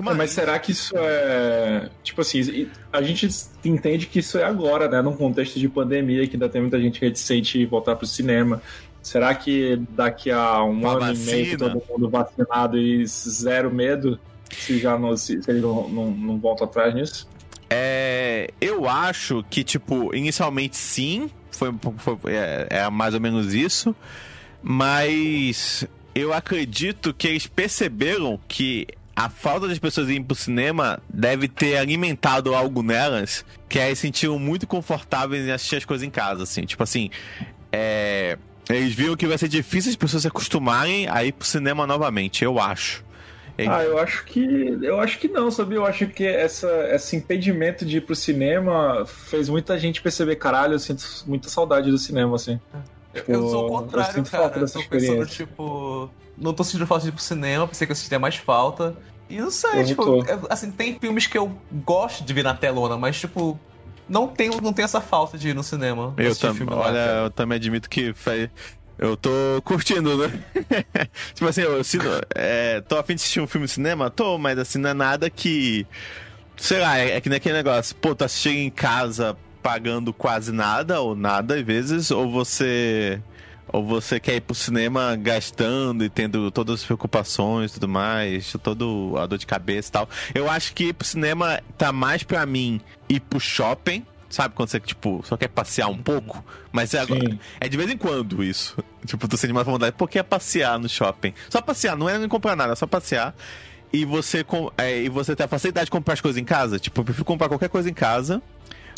Uma... 0.00 0.12
É, 0.12 0.14
mas 0.14 0.30
será 0.30 0.58
que 0.58 0.72
isso 0.72 0.94
é. 0.96 1.88
Tipo 2.02 2.20
assim, 2.20 2.68
a 2.92 3.02
gente 3.02 3.28
entende 3.64 4.06
que 4.06 4.18
isso 4.18 4.38
é 4.38 4.44
agora, 4.44 4.88
né? 4.88 5.02
Num 5.02 5.16
contexto 5.16 5.58
de 5.58 5.68
pandemia, 5.68 6.26
que 6.26 6.36
ainda 6.36 6.48
tem 6.48 6.60
muita 6.60 6.80
gente 6.80 7.00
reticente 7.00 7.58
em 7.58 7.66
voltar 7.66 7.96
pro 7.96 8.06
cinema. 8.06 8.62
Será 9.02 9.34
que 9.34 9.80
daqui 9.90 10.30
a 10.30 10.64
um 10.64 10.88
ano 10.88 11.12
e 11.14 11.18
meio 11.18 11.58
vacina? 11.58 11.58
todo 11.58 11.82
mundo 11.90 12.08
vacinado 12.10 12.78
e 12.78 13.06
zero 13.06 13.70
medo, 13.72 14.18
se 14.50 14.78
já 14.78 14.98
não, 14.98 15.14
se, 15.16 15.42
se 15.42 15.50
eles 15.50 15.62
não, 15.62 15.88
não, 15.88 16.10
não 16.10 16.38
voltam 16.38 16.66
atrás 16.66 16.94
nisso? 16.94 17.28
É, 17.68 18.50
eu 18.60 18.88
acho 18.88 19.44
que, 19.50 19.62
tipo, 19.62 20.14
inicialmente 20.14 20.76
sim, 20.76 21.30
foi, 21.50 21.70
foi- 21.98 22.18
é, 22.32 22.66
é 22.70 22.90
mais 22.90 23.12
ou 23.14 23.20
menos 23.20 23.52
isso, 23.52 23.94
mas 24.62 25.86
eu 26.14 26.32
acredito 26.32 27.12
que 27.12 27.28
eles 27.28 27.46
perceberam 27.46 28.40
que 28.48 28.86
a 29.16 29.28
falta 29.28 29.68
das 29.68 29.78
pessoas 29.78 30.08
irem 30.08 30.22
pro 30.22 30.34
cinema 30.34 31.00
deve 31.08 31.46
ter 31.48 31.76
alimentado 31.76 32.54
algo 32.54 32.82
nelas 32.82 33.44
que 33.68 33.78
aí 33.78 33.94
se 33.94 34.02
sentiram 34.02 34.38
muito 34.38 34.66
confortáveis 34.66 35.46
em 35.46 35.50
assistir 35.52 35.76
as 35.76 35.84
coisas 35.84 36.06
em 36.06 36.10
casa, 36.10 36.42
assim, 36.42 36.62
tipo 36.64 36.82
assim, 36.82 37.10
é, 37.72 38.36
eles 38.68 38.92
viram 38.94 39.16
que 39.16 39.26
vai 39.26 39.38
ser 39.38 39.48
difícil 39.48 39.90
as 39.90 39.96
pessoas 39.96 40.22
se 40.22 40.28
acostumarem 40.28 41.08
a 41.08 41.24
ir 41.24 41.32
pro 41.32 41.46
cinema 41.46 41.86
novamente, 41.86 42.44
eu 42.44 42.58
acho. 42.58 43.04
Eles- 43.56 43.70
Ah, 43.72 43.84
eu 43.84 43.98
acho 44.00 44.24
que. 44.24 44.40
Eu 44.82 44.98
acho 44.98 45.16
que 45.18 45.28
não, 45.28 45.48
sabia? 45.48 45.76
Eu 45.78 45.86
acho 45.86 46.08
que 46.08 46.26
essa, 46.26 46.66
esse 46.92 47.14
impedimento 47.14 47.84
de 47.86 47.98
ir 47.98 48.00
pro 48.00 48.16
cinema 48.16 49.06
fez 49.06 49.48
muita 49.48 49.78
gente 49.78 50.02
perceber, 50.02 50.34
caralho, 50.36 50.72
eu 50.74 50.78
sinto 50.80 51.04
muita 51.26 51.48
saudade 51.48 51.88
do 51.88 51.96
cinema, 51.98 52.34
assim. 52.34 52.58
Tipo, 53.14 53.30
eu 53.30 53.48
sou 53.48 53.62
o 53.62 53.66
eu 53.66 53.68
contrário, 53.68 54.12
sinto 54.12 54.28
cara. 54.30 54.42
falta 54.44 54.58
Eu 54.58 54.68
tô 54.68 54.82
pensando, 54.88 55.26
tipo. 55.26 56.10
Não 56.36 56.52
tô 56.52 56.64
sentindo 56.64 56.86
falta 56.86 57.04
de 57.04 57.08
ir 57.10 57.12
pro 57.12 57.22
cinema, 57.22 57.66
pensei 57.68 57.86
que 57.86 57.92
eu 57.92 57.96
sentia 57.96 58.18
mais 58.18 58.36
falta. 58.36 58.96
E 59.28 59.38
não 59.38 59.50
sei, 59.50 59.80
Eu 59.80 59.86
tipo, 59.86 60.24
é- 60.24 60.38
assim, 60.50 60.70
tem 60.70 60.98
filmes 60.98 61.26
que 61.26 61.38
eu 61.38 61.50
gosto 61.84 62.24
de 62.24 62.32
ver 62.32 62.42
na 62.44 62.54
telona, 62.54 62.96
mas, 62.96 63.18
tipo, 63.18 63.58
não 64.08 64.28
tenho, 64.28 64.60
não 64.60 64.72
tenho 64.72 64.84
essa 64.84 65.00
falta 65.00 65.38
de 65.38 65.48
ir 65.48 65.54
no 65.54 65.62
cinema. 65.62 66.12
Eu 66.16 66.36
também, 66.36 66.68
lá, 66.68 66.76
olha, 66.76 66.92
cara. 66.94 67.20
eu 67.24 67.30
também 67.30 67.56
admito 67.56 67.88
que 67.88 68.12
faz- 68.12 68.50
eu 68.98 69.16
tô 69.16 69.30
curtindo, 69.64 70.16
né? 70.16 70.30
tipo 71.34 71.46
assim, 71.48 71.62
eu 71.62 71.82
sinto, 71.82 72.06
é, 72.34 72.80
tô 72.82 72.96
afim 72.98 73.14
de 73.14 73.20
assistir 73.22 73.40
um 73.40 73.46
filme 73.46 73.64
no 73.64 73.68
cinema? 73.68 74.10
Tô, 74.10 74.36
mas 74.38 74.58
assim, 74.58 74.78
não 74.78 74.90
é 74.90 74.94
nada 74.94 75.30
que. 75.30 75.86
Sei 76.56 76.78
lá, 76.80 76.98
é, 76.98 77.16
é 77.16 77.20
que 77.20 77.28
nem 77.28 77.36
aquele 77.38 77.56
negócio, 77.56 77.96
pô, 77.96 78.14
tu 78.14 78.28
chega 78.28 78.58
em 78.58 78.70
casa 78.70 79.36
pagando 79.62 80.12
quase 80.12 80.52
nada, 80.52 81.00
ou 81.00 81.16
nada, 81.16 81.54
às 81.56 81.62
vezes, 81.62 82.10
ou 82.10 82.30
você. 82.30 83.20
Ou 83.68 83.84
você 83.84 84.20
quer 84.20 84.36
ir 84.36 84.40
pro 84.40 84.54
cinema 84.54 85.16
gastando 85.16 86.04
e 86.04 86.08
tendo 86.08 86.50
todas 86.50 86.80
as 86.80 86.84
preocupações 86.84 87.70
e 87.70 87.74
tudo 87.74 87.88
mais, 87.88 88.54
todo 88.62 89.14
a 89.18 89.26
dor 89.26 89.38
de 89.38 89.46
cabeça 89.46 89.88
e 89.88 89.92
tal. 89.92 90.08
Eu 90.34 90.50
acho 90.50 90.74
que 90.74 90.84
ir 90.84 90.92
pro 90.92 91.06
cinema 91.06 91.60
tá 91.76 91.92
mais 91.92 92.22
pra 92.22 92.46
mim 92.46 92.80
ir 93.08 93.20
pro 93.20 93.40
shopping, 93.40 94.04
sabe? 94.28 94.54
Quando 94.54 94.68
você, 94.68 94.80
tipo, 94.80 95.22
só 95.24 95.36
quer 95.36 95.48
passear 95.48 95.88
um 95.88 95.98
pouco. 95.98 96.44
Mas 96.72 96.94
é, 96.94 97.00
agora, 97.00 97.38
é 97.60 97.68
de 97.68 97.76
vez 97.76 97.90
em 97.90 97.96
quando 97.96 98.42
isso. 98.42 98.76
Tipo, 99.04 99.28
tu 99.28 99.36
sente 99.36 99.52
mais 99.52 99.66
vontade. 99.66 99.94
Porque 99.98 100.18
é 100.18 100.22
passear 100.22 100.78
no 100.78 100.88
shopping. 100.88 101.34
Só 101.50 101.60
passear, 101.60 101.94
não 101.94 102.08
é 102.08 102.18
nem 102.18 102.26
comprar 102.26 102.56
nada, 102.56 102.72
é 102.72 102.76
só 102.76 102.86
passear. 102.86 103.34
E 103.92 104.02
você, 104.06 104.44
é, 104.78 105.02
e 105.02 105.08
você 105.10 105.36
tem 105.36 105.44
a 105.44 105.48
facilidade 105.48 105.84
de 105.84 105.90
comprar 105.90 106.14
as 106.14 106.22
coisas 106.22 106.40
em 106.40 106.44
casa. 106.44 106.78
Tipo, 106.78 107.02
eu 107.02 107.04
prefiro 107.04 107.24
comprar 107.24 107.48
qualquer 107.48 107.68
coisa 107.68 107.90
em 107.90 107.92
casa 107.92 108.42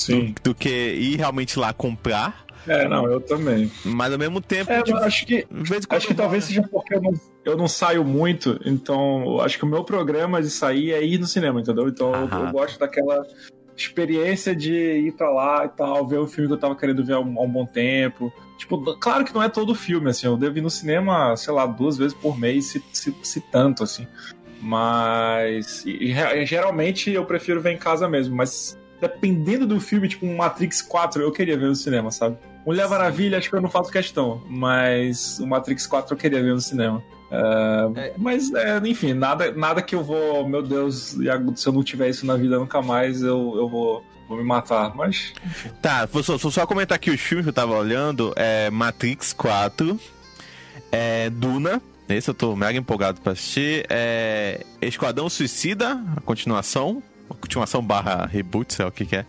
do, 0.08 0.34
do 0.42 0.54
que 0.54 0.68
ir 0.68 1.16
realmente 1.16 1.58
lá 1.58 1.72
comprar. 1.72 2.45
É, 2.66 2.88
não, 2.88 3.10
eu 3.10 3.20
também. 3.20 3.70
Mas 3.84 4.12
ao 4.12 4.18
mesmo 4.18 4.40
tempo, 4.40 4.70
É, 4.72 4.82
tipo, 4.82 4.98
eu 4.98 5.04
acho 5.04 5.26
que. 5.26 5.46
Acho 5.90 6.08
que 6.08 6.14
talvez 6.14 6.44
né? 6.44 6.48
seja 6.48 6.68
porque 6.68 6.94
eu 6.94 7.00
não, 7.00 7.12
eu 7.44 7.56
não 7.56 7.68
saio 7.68 8.04
muito, 8.04 8.58
então 8.64 9.40
acho 9.40 9.58
que 9.58 9.64
o 9.64 9.68
meu 9.68 9.84
programa 9.84 10.42
de 10.42 10.50
sair 10.50 10.92
é 10.92 11.04
ir 11.04 11.18
no 11.18 11.26
cinema, 11.26 11.60
entendeu? 11.60 11.88
Então 11.88 12.12
eu, 12.12 12.28
eu 12.28 12.52
gosto 12.52 12.78
daquela 12.78 13.24
experiência 13.76 14.56
de 14.56 14.72
ir 14.72 15.12
pra 15.12 15.30
lá 15.30 15.64
e 15.66 15.68
tal, 15.68 16.06
ver 16.06 16.18
o 16.18 16.26
filme 16.26 16.48
que 16.48 16.54
eu 16.54 16.58
tava 16.58 16.74
querendo 16.74 17.04
ver 17.04 17.12
há 17.12 17.20
um, 17.20 17.38
há 17.38 17.42
um 17.42 17.48
bom 17.48 17.66
tempo. 17.66 18.32
Tipo, 18.56 18.96
claro 18.98 19.24
que 19.24 19.34
não 19.34 19.42
é 19.42 19.48
todo 19.48 19.74
filme, 19.74 20.08
assim, 20.08 20.26
eu 20.26 20.36
devo 20.36 20.58
ir 20.58 20.62
no 20.62 20.70
cinema, 20.70 21.36
sei 21.36 21.52
lá, 21.52 21.66
duas 21.66 21.98
vezes 21.98 22.14
por 22.14 22.38
mês, 22.38 22.66
se, 22.66 22.82
se, 22.92 23.14
se 23.22 23.40
tanto, 23.40 23.82
assim. 23.82 24.06
Mas 24.60 25.84
e, 25.84 26.10
e, 26.10 26.46
geralmente 26.46 27.10
eu 27.10 27.24
prefiro 27.26 27.60
ver 27.60 27.72
em 27.72 27.78
casa 27.78 28.08
mesmo, 28.08 28.34
mas 28.34 28.78
dependendo 28.98 29.66
do 29.66 29.78
filme, 29.78 30.08
tipo 30.08 30.24
um 30.24 30.36
Matrix 30.36 30.80
4, 30.80 31.22
eu 31.22 31.30
queria 31.30 31.58
ver 31.58 31.66
no 31.66 31.74
cinema, 31.74 32.10
sabe? 32.10 32.38
Mulher 32.66 32.88
Maravilha, 32.88 33.38
acho 33.38 33.48
que 33.48 33.54
eu 33.54 33.60
não 33.60 33.70
faço 33.70 33.92
questão, 33.92 34.42
mas 34.48 35.38
o 35.38 35.46
Matrix 35.46 35.86
4 35.86 36.12
eu 36.12 36.18
queria 36.18 36.42
ver 36.42 36.52
no 36.52 36.60
cinema. 36.60 37.00
É, 37.30 37.90
É. 37.94 38.14
Mas, 38.18 38.52
é, 38.52 38.78
enfim, 38.84 39.12
nada, 39.12 39.52
nada 39.52 39.80
que 39.80 39.94
eu 39.94 40.02
vou, 40.02 40.48
meu 40.48 40.62
Deus, 40.62 41.16
se 41.54 41.66
eu 41.68 41.72
não 41.72 41.84
tiver 41.84 42.08
isso 42.08 42.26
na 42.26 42.36
vida 42.36 42.58
nunca 42.58 42.82
mais, 42.82 43.22
eu, 43.22 43.54
eu 43.56 43.68
vou, 43.68 44.04
vou 44.28 44.36
me 44.36 44.42
matar. 44.42 44.94
Mas, 44.96 45.32
Tá, 45.80 46.06
vou 46.06 46.24
só, 46.24 46.36
vou 46.36 46.50
só 46.50 46.66
comentar 46.66 46.96
aqui 46.96 47.10
os 47.10 47.20
filmes 47.20 47.44
que 47.44 47.50
eu 47.50 47.54
tava 47.54 47.72
olhando. 47.72 48.32
É 48.34 48.68
Matrix 48.70 49.32
4, 49.32 49.98
é 50.90 51.30
Duna, 51.30 51.80
esse 52.08 52.28
eu 52.28 52.34
tô 52.34 52.54
mega 52.56 52.78
empolgado 52.78 53.20
pra 53.20 53.32
assistir. 53.32 53.86
É 53.88 54.64
Esquadrão 54.80 55.28
Suicida, 55.28 56.00
a 56.16 56.20
continuação. 56.20 57.02
A 57.28 57.34
continuação 57.34 57.82
barra 57.82 58.24
reboot, 58.26 58.72
sei 58.72 58.84
lá 58.84 58.88
o 58.88 58.92
que 58.92 59.04
que 59.04 59.16
é. 59.16 59.26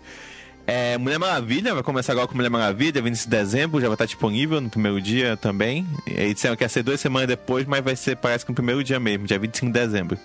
É, 0.67 0.97
Mulher 0.97 1.17
Maravilha, 1.17 1.73
vai 1.73 1.81
começar 1.81 2.11
agora 2.11 2.27
com 2.27 2.35
Mulher 2.35 2.49
Maravilha, 2.49 3.01
26 3.01 3.23
de 3.23 3.29
dezembro, 3.29 3.79
já 3.79 3.87
vai 3.87 3.95
estar 3.95 4.05
disponível 4.05 4.59
no 4.59 4.69
primeiro 4.69 5.01
dia 5.01 5.37
também. 5.37 5.87
E 6.05 6.33
disseram 6.33 6.57
que 6.57 6.63
ia 6.63 6.67
ser 6.67 6.83
duas 6.83 6.99
semanas 6.99 7.25
depois, 7.29 7.65
mas 7.65 7.81
vai 7.81 7.95
ser, 7.95 8.17
parece 8.17 8.45
que 8.45 8.51
no 8.51 8.55
primeiro 8.55 8.83
dia 8.83 8.99
mesmo, 8.99 9.25
dia 9.25 9.39
25 9.39 9.71
de 9.71 9.79
dezembro. 9.79 10.19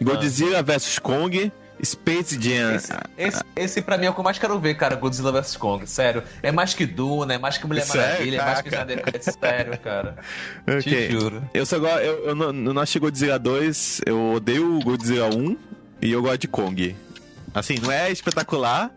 Godzilla 0.00 0.62
vs 0.62 0.98
Kong, 0.98 1.52
Space 1.84 2.40
Jam. 2.40 2.74
Esse, 2.74 2.92
esse, 3.18 3.44
esse 3.54 3.82
pra 3.82 3.98
mim 3.98 4.06
é 4.06 4.10
o 4.10 4.14
que 4.14 4.20
eu 4.20 4.24
mais 4.24 4.38
quero 4.38 4.58
ver, 4.58 4.74
cara, 4.76 4.96
Godzilla 4.96 5.30
vs 5.30 5.56
Kong. 5.58 5.86
Sério. 5.86 6.22
É 6.42 6.50
mais 6.50 6.72
que 6.72 6.86
Duna, 6.86 7.34
é 7.34 7.38
mais 7.38 7.58
que 7.58 7.66
Mulher 7.66 7.82
Sério, 7.82 8.02
Maravilha, 8.02 8.36
é 8.36 8.44
mais 8.44 8.62
que. 8.62 8.70
Thundercats. 8.70 9.36
Sério, 9.38 9.78
cara. 9.78 10.16
Ok. 10.66 10.82
Te 10.82 11.12
juro. 11.12 11.42
Eu 11.52 11.66
só 11.66 11.78
gosto, 11.78 11.98
eu, 11.98 12.28
eu 12.28 12.34
não, 12.34 12.50
não 12.50 12.80
assisti 12.80 12.98
Godzilla 12.98 13.38
2, 13.38 14.02
eu 14.06 14.32
odeio 14.32 14.78
o 14.78 14.80
Godzilla 14.80 15.28
1 15.28 15.56
e 16.00 16.12
eu 16.12 16.22
gosto 16.22 16.38
de 16.38 16.48
Kong. 16.48 16.96
Assim, 17.52 17.74
não 17.82 17.92
é 17.92 18.10
espetacular, 18.10 18.90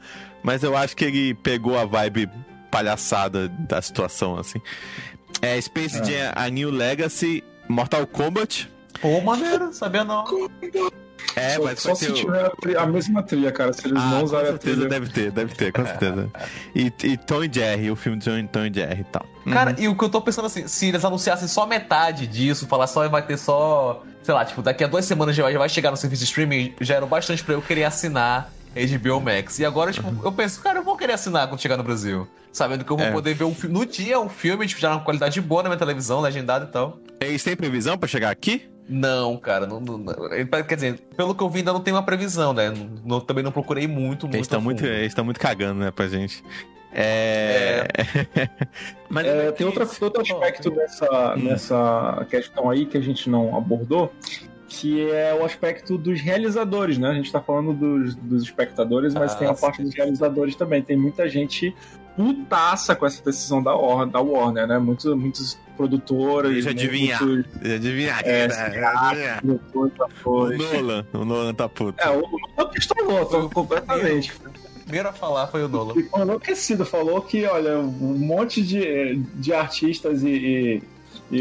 mas 0.43 0.62
eu 0.63 0.75
acho 0.77 0.95
que 0.95 1.06
ele 1.06 1.34
pegou 1.34 1.77
a 1.79 1.86
vibe 1.86 2.29
palhaçada 2.69 3.47
da 3.47 3.82
situação, 3.82 4.38
assim. 4.38 4.60
É 5.41 5.60
Space 5.60 5.97
Jam, 5.97 6.32
a 6.36 6.47
New 6.49 6.69
Legacy, 6.71 7.43
Mortal 7.67 8.06
Kombat. 8.08 8.69
Pô, 9.01 9.19
maneiro, 9.21 9.73
sabia 9.73 10.03
não. 10.03 10.23
É, 11.36 11.56
só 11.56 11.63
mas 11.63 11.79
só 11.79 11.95
se 11.95 12.08
o- 12.08 12.13
tiver 12.13 12.45
a, 12.45 12.49
tri- 12.51 12.77
a 12.77 12.86
mesma 12.86 13.23
trilha, 13.23 13.51
cara. 13.51 13.73
Se 13.73 13.88
eles 13.88 13.97
Ah, 14.01 14.06
não 14.12 14.23
usarem 14.23 14.47
a 14.47 14.51
certeza 14.51 14.75
trilha. 14.75 14.89
deve 14.89 15.10
ter, 15.10 15.32
deve 15.32 15.56
ter, 15.56 15.71
com 15.71 15.86
certeza. 15.86 16.29
E, 16.75 16.91
e 17.03 17.17
Tom 17.17 17.43
e 17.43 17.51
Jerry, 17.51 17.89
o 17.91 17.95
filme 17.95 18.17
de 18.19 18.25
Tom, 18.47 18.65
e 18.65 18.73
Jerry 18.73 19.01
e 19.01 19.03
tal. 19.06 19.25
Cara, 19.51 19.75
e 19.77 19.88
o 19.88 19.95
que 19.97 20.03
eu 20.03 20.10
tô 20.10 20.21
pensando 20.21 20.45
assim, 20.45 20.67
se 20.67 20.88
eles 20.88 21.03
anunciassem 21.03 21.47
só 21.47 21.65
metade 21.65 22.27
disso, 22.27 22.67
falar 22.67 22.88
só 22.88 23.08
vai 23.10 23.21
ter 23.25 23.38
só, 23.38 24.03
sei 24.21 24.34
lá, 24.34 24.45
tipo, 24.45 24.62
daqui 24.62 24.84
a 24.84 24.88
duas 24.88 25.06
semanas 25.06 25.36
já 25.36 25.43
vai, 25.58 25.69
chegar 25.69 25.91
no 25.91 25.97
serviço 25.97 26.21
de 26.23 26.25
streaming, 26.29 26.73
já 26.82 26.95
era 26.95 27.06
bastante 27.06 27.43
pra 27.43 27.53
eu 27.56 27.62
querer 27.62 27.84
assinar 27.84 28.51
HBO 28.76 29.20
Max. 29.22 29.60
E 29.60 29.66
agora, 29.66 29.92
tipo, 29.92 30.08
eu 30.26 30.32
penso, 30.32 30.62
cara, 30.62 30.80
eu 30.80 30.84
vou 30.84 30.98
querer 30.98 31.14
assinar 31.14 31.48
quando 31.48 31.62
chegar 31.62 31.78
no 31.78 31.84
Brasil. 31.84 32.28
Sabendo 32.52 32.84
que 32.86 32.92
eu 32.92 32.98
vou 32.98 33.06
É. 33.06 33.12
poder 33.12 33.34
ver 33.34 33.44
um 33.46 33.54
filme. 33.56 33.74
No 33.78 33.86
dia, 33.86 34.20
um 34.20 34.30
filme, 34.30 34.68
tipo, 34.68 34.80
já 34.82 34.90
na 34.92 35.00
qualidade 35.00 35.40
boa 35.42 35.64
na 35.64 35.70
minha 35.70 35.80
televisão, 35.80 36.22
legendado 36.22 36.66
e 36.66 36.72
tal. 36.72 36.98
Eles 37.20 37.44
têm 37.44 37.56
previsão 37.56 37.98
pra 37.98 38.08
chegar 38.08 38.30
aqui? 38.30 38.70
Não, 38.88 39.38
cara, 39.38 39.66
não, 39.66 39.80
não- 39.80 39.98
não- 39.98 40.14
quer 40.68 40.76
dizer, 40.76 41.00
pelo 41.16 41.34
que 41.34 41.42
eu 41.42 41.50
vi, 41.50 41.60
ainda 41.60 41.72
não 41.74 41.80
tem 41.80 41.94
uma 41.94 42.04
previsão, 42.04 42.54
né? 42.54 42.70
Não- 42.70 42.90
não- 43.06 43.20
também 43.22 43.44
não 43.44 43.52
procurei 43.52 43.88
muito, 43.88 44.26
muito. 44.28 44.36
Eles 44.36 44.46
estão 44.46 44.60
muito, 44.62 44.86
eles 44.86 45.08
estão 45.08 45.24
muito 45.24 45.40
cagando, 45.40 45.80
né, 45.80 45.90
pra 45.90 46.08
gente. 46.08 46.44
É. 46.94 47.88
Mas 49.10 49.26
É, 49.26 49.52
tem 49.52 49.66
outra, 49.66 49.88
outro 50.02 50.22
aspecto 50.22 50.70
nessa, 50.72 51.36
nessa 51.38 52.26
questão 52.30 52.70
aí 52.70 52.86
que 52.86 52.98
a 52.98 53.02
gente 53.02 53.30
não 53.30 53.56
abordou, 53.58 54.14
que 54.80 55.10
é 55.12 55.34
o 55.40 55.46
aspecto 55.46 55.98
dos 55.98 56.20
realizadores, 56.20 56.98
né? 56.98 57.10
A 57.10 57.14
gente 57.14 57.32
tá 57.32 57.40
falando 57.40 57.74
dos, 57.74 58.16
dos 58.16 58.44
espectadores, 58.44 59.14
mas 59.14 59.34
Ah, 59.34 59.36
tem 59.36 59.48
a 59.48 59.54
parte 59.54 59.84
dos 59.84 59.94
realizadores 59.94 60.56
também. 60.56 60.82
Tem 60.82 60.98
muita 60.98 61.30
gente 61.30 61.76
putaça 62.16 62.96
com 62.96 63.06
essa 63.06 63.24
decisão 63.24 63.62
da 63.62 63.74
Warner, 63.76 64.08
da 64.12 64.20
Warner 64.22 64.68
né? 64.68 64.80
Muitos, 64.80 65.14
muitos 65.16 65.58
produtoras, 65.78 66.52
Deixa 66.54 66.70
eu 66.70 66.72
adivinhar. 66.72 67.24
muitos 67.24 67.72
Adivinha 67.72 68.14
aqui, 68.16 68.30
É, 68.30 68.48
né? 68.48 69.40
produtores, 69.42 69.98
O. 70.24 70.58
Nolan. 70.58 71.06
O 71.14 71.26
Nolan 71.26 71.54
tá 71.54 71.70
puto. 71.70 72.02
É, 72.04 72.10
o 72.10 72.22
Nolan 72.22 72.72
pistolou 72.72 73.26
tô 73.26 73.50
completamente. 73.50 74.32
O 74.32 74.80
primeiro 74.86 75.10
a 75.10 75.14
falar 75.14 75.48
foi 75.48 75.64
o 75.64 75.68
Nolan. 75.68 75.94
Ficou 75.94 76.22
enlouquecido, 76.22 76.86
falou 76.86 77.22
que, 77.22 77.46
olha, 77.46 77.78
um 77.80 78.18
monte 78.18 78.62
de, 78.62 79.16
de 79.36 79.54
artistas 79.54 80.24
e- 80.24 80.28
e 80.30 80.84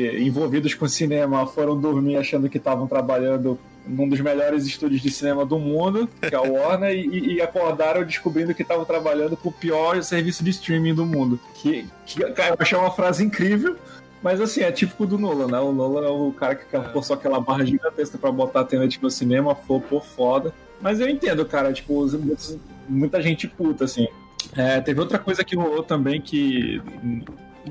envolvidos 0.00 0.74
com 0.74 0.88
cinema 0.88 1.46
foram 1.46 1.78
dormir 1.78 2.16
achando 2.16 2.48
que 2.48 2.59
estavam 2.59 2.87
trabalhando 2.87 3.59
num 3.87 4.09
dos 4.09 4.20
melhores 4.20 4.64
estúdios 4.64 5.00
de 5.02 5.11
cinema 5.11 5.44
do 5.44 5.59
mundo, 5.59 6.09
que 6.20 6.35
é 6.35 6.38
a 6.38 6.42
Warner, 6.42 6.92
e, 6.94 7.35
e 7.35 7.42
acordaram 7.42 8.05
descobrindo 8.05 8.55
que 8.55 8.62
estavam 8.62 8.85
trabalhando 8.85 9.37
com 9.37 9.48
o 9.48 9.52
pior 9.52 10.02
serviço 10.02 10.44
de 10.44 10.50
streaming 10.50 10.94
do 10.94 11.05
mundo. 11.05 11.38
Que, 11.55 11.87
que 12.07 12.22
eu 12.22 12.33
achei 12.59 12.78
uma 12.78 12.90
frase 12.90 13.24
incrível. 13.24 13.76
Mas 14.22 14.40
assim, 14.40 14.61
é 14.61 14.70
típico 14.70 15.05
do 15.05 15.18
Nolan, 15.18 15.48
né? 15.48 15.59
O 15.59 15.72
Nolan 15.72 16.07
é 16.07 16.11
o 16.11 16.33
cara 16.33 16.55
que 16.55 16.64
forçou 16.92 17.16
aquela 17.16 17.40
barra 17.40 17.64
gigantesca 17.64 18.16
pra 18.16 18.31
botar 18.31 18.61
a 18.61 18.64
Tenet 18.64 19.02
no 19.02 19.11
cinema, 19.11 19.55
for 19.55 19.83
por 19.83 20.05
foda. 20.05 20.55
Mas 20.81 21.00
eu 21.00 21.09
entendo, 21.09 21.44
cara, 21.44 21.72
tipo, 21.72 22.07
muita 22.88 23.20
gente 23.20 23.48
puta, 23.48 23.85
assim. 23.85 24.07
É, 24.57 24.81
teve 24.81 25.00
outra 25.00 25.18
coisa 25.18 25.42
que 25.42 25.57
rolou 25.57 25.83
também 25.83 26.20
que 26.20 26.81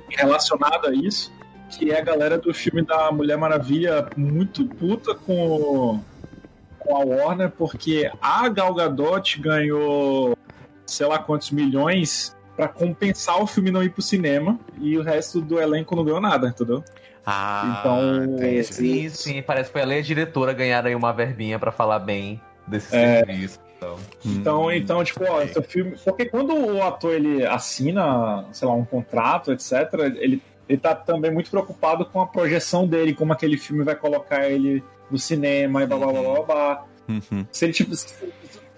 relacionada 0.10 0.90
a 0.90 0.94
isso, 0.94 1.32
que 1.72 1.92
é 1.92 2.00
a 2.00 2.04
galera 2.04 2.38
do 2.38 2.54
filme 2.54 2.82
da 2.86 3.12
Mulher 3.12 3.38
Maravilha 3.38 4.08
muito 4.18 4.66
puta 4.66 5.16
com, 5.16 6.00
com 6.80 6.96
a 6.96 7.00
Warner, 7.06 7.50
porque 7.52 8.12
a 8.22 8.48
Gal 8.50 8.74
Gadot 8.74 9.40
ganhou 9.40 10.38
sei 10.86 11.06
lá 11.08 11.18
quantos 11.20 11.52
milhões 11.52 12.36
pra 12.56 12.68
compensar 12.68 13.42
o 13.42 13.48
filme 13.48 13.72
não 13.72 13.82
ir 13.82 13.90
pro 13.90 14.02
cinema 14.02 14.60
e 14.80 14.98
o 14.98 15.02
resto 15.02 15.40
do 15.42 15.60
elenco 15.60 15.96
não 15.96 16.04
ganhou 16.04 16.20
nada, 16.22 16.48
entendeu? 16.50 16.84
Ah, 17.26 17.78
Então, 17.80 18.24
entendi. 18.26 18.64
Sim, 18.64 19.10
sim, 19.10 19.42
parece 19.42 19.70
que 19.70 19.74
foi 19.74 19.82
ela 19.82 19.96
e 19.96 20.00
a 20.00 20.02
diretora 20.02 20.54
ganharam 20.54 20.90
aí 20.90 20.96
uma 20.96 21.14
verbinha 21.14 21.58
pra 21.58 21.72
falar 21.72 22.00
bem 22.00 22.42
desse 22.68 22.96
É. 22.96 23.20
serviço. 23.26 23.60
Então. 23.78 23.96
Então, 24.26 24.66
Hum. 24.66 24.72
então, 24.72 25.04
tipo, 25.04 25.24
ó, 25.24 25.46
seu 25.48 25.64
filme. 25.64 25.96
Porque 26.04 26.26
quando 26.26 26.54
o 26.54 26.84
ator 26.84 27.14
ele 27.14 27.44
assina, 27.46 28.46
sei 28.52 28.68
lá, 28.68 28.74
um 28.76 28.86
contrato, 28.86 29.52
etc., 29.52 29.72
ele, 30.20 30.42
ele 30.72 30.80
tá 30.80 30.96
também 30.96 31.30
muito 31.32 31.50
preocupado 31.52 32.06
com 32.06 32.22
a 32.22 32.28
projeção 32.28 32.88
dele, 32.88 33.14
como 33.14 33.34
aquele 33.34 33.58
filme 33.58 33.84
vai 33.84 33.96
colocar 33.96 34.48
ele 34.50 34.84
no 35.10 35.18
cinema 35.20 35.84
e 35.84 35.86
blá 35.88 35.98
blá 35.98 36.08
blá 36.12 36.22
blá 36.22 36.42
blá. 36.44 36.86
Uhum. 37.10 37.46
Se 37.52 37.66
ele, 37.66 37.74
tipo, 37.74 37.94
se 37.94 38.08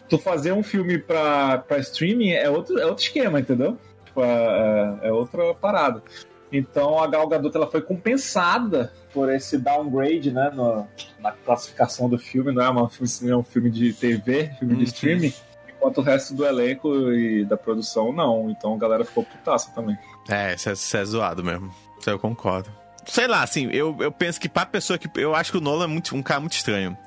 tu 0.09 0.17
fazer 0.17 0.51
um 0.53 0.63
filme 0.63 0.97
pra, 0.97 1.59
pra 1.59 1.77
streaming 1.77 2.31
é 2.31 2.49
outro, 2.49 2.79
é 2.79 2.85
outro 2.85 3.03
esquema, 3.03 3.39
entendeu? 3.39 3.77
Tipo, 4.05 4.23
é, 4.23 4.99
é- 5.03 5.07
é 5.09 5.11
outra 5.11 5.53
parada. 5.53 6.01
Então 6.51 6.99
a 7.01 7.07
Gal 7.07 7.27
Gadot 7.27 7.55
ela 7.55 7.67
foi 7.69 7.81
compensada 7.81 8.91
por 9.13 9.31
esse 9.31 9.57
downgrade, 9.57 10.31
né, 10.31 10.51
no- 10.53 10.87
na 11.19 11.31
classificação 11.31 12.09
do 12.09 12.17
filme, 12.17 12.51
não 12.51 12.63
é 12.63 12.71
um 12.71 12.89
filme, 12.89 13.31
é 13.31 13.37
um 13.37 13.43
filme 13.43 13.69
de 13.69 13.93
TV, 13.93 14.51
filme 14.59 14.73
Uhum. 14.73 14.79
de 14.79 14.85
streaming, 14.85 15.33
enquanto 15.69 15.97
o 15.99 16.01
resto 16.01 16.33
do 16.33 16.45
elenco 16.45 17.11
e 17.11 17.43
da 17.45 17.57
produção 17.57 18.11
não. 18.13 18.49
Então 18.49 18.73
a 18.73 18.77
galera 18.77 19.03
ficou 19.05 19.23
putaça 19.23 19.71
também. 19.75 19.97
É, 20.29 20.53
isso 20.55 20.69
é, 20.69 20.73
isso 20.73 20.97
é 20.97 21.05
zoado 21.05 21.43
mesmo. 21.43 21.71
Eu 22.11 22.19
concordo. 22.19 22.69
Sei 23.05 23.27
lá, 23.27 23.43
assim, 23.43 23.69
eu, 23.71 23.95
eu 23.99 24.11
penso 24.11 24.39
que 24.39 24.47
pra 24.47 24.65
pessoa 24.65 24.97
que. 24.97 25.09
Eu 25.19 25.35
acho 25.35 25.51
que 25.51 25.57
o 25.57 25.61
Nolan 25.61 25.85
é 25.85 25.87
muito, 25.87 26.15
um 26.15 26.23
cara 26.23 26.39
muito 26.39 26.53
estranho. 26.53 26.97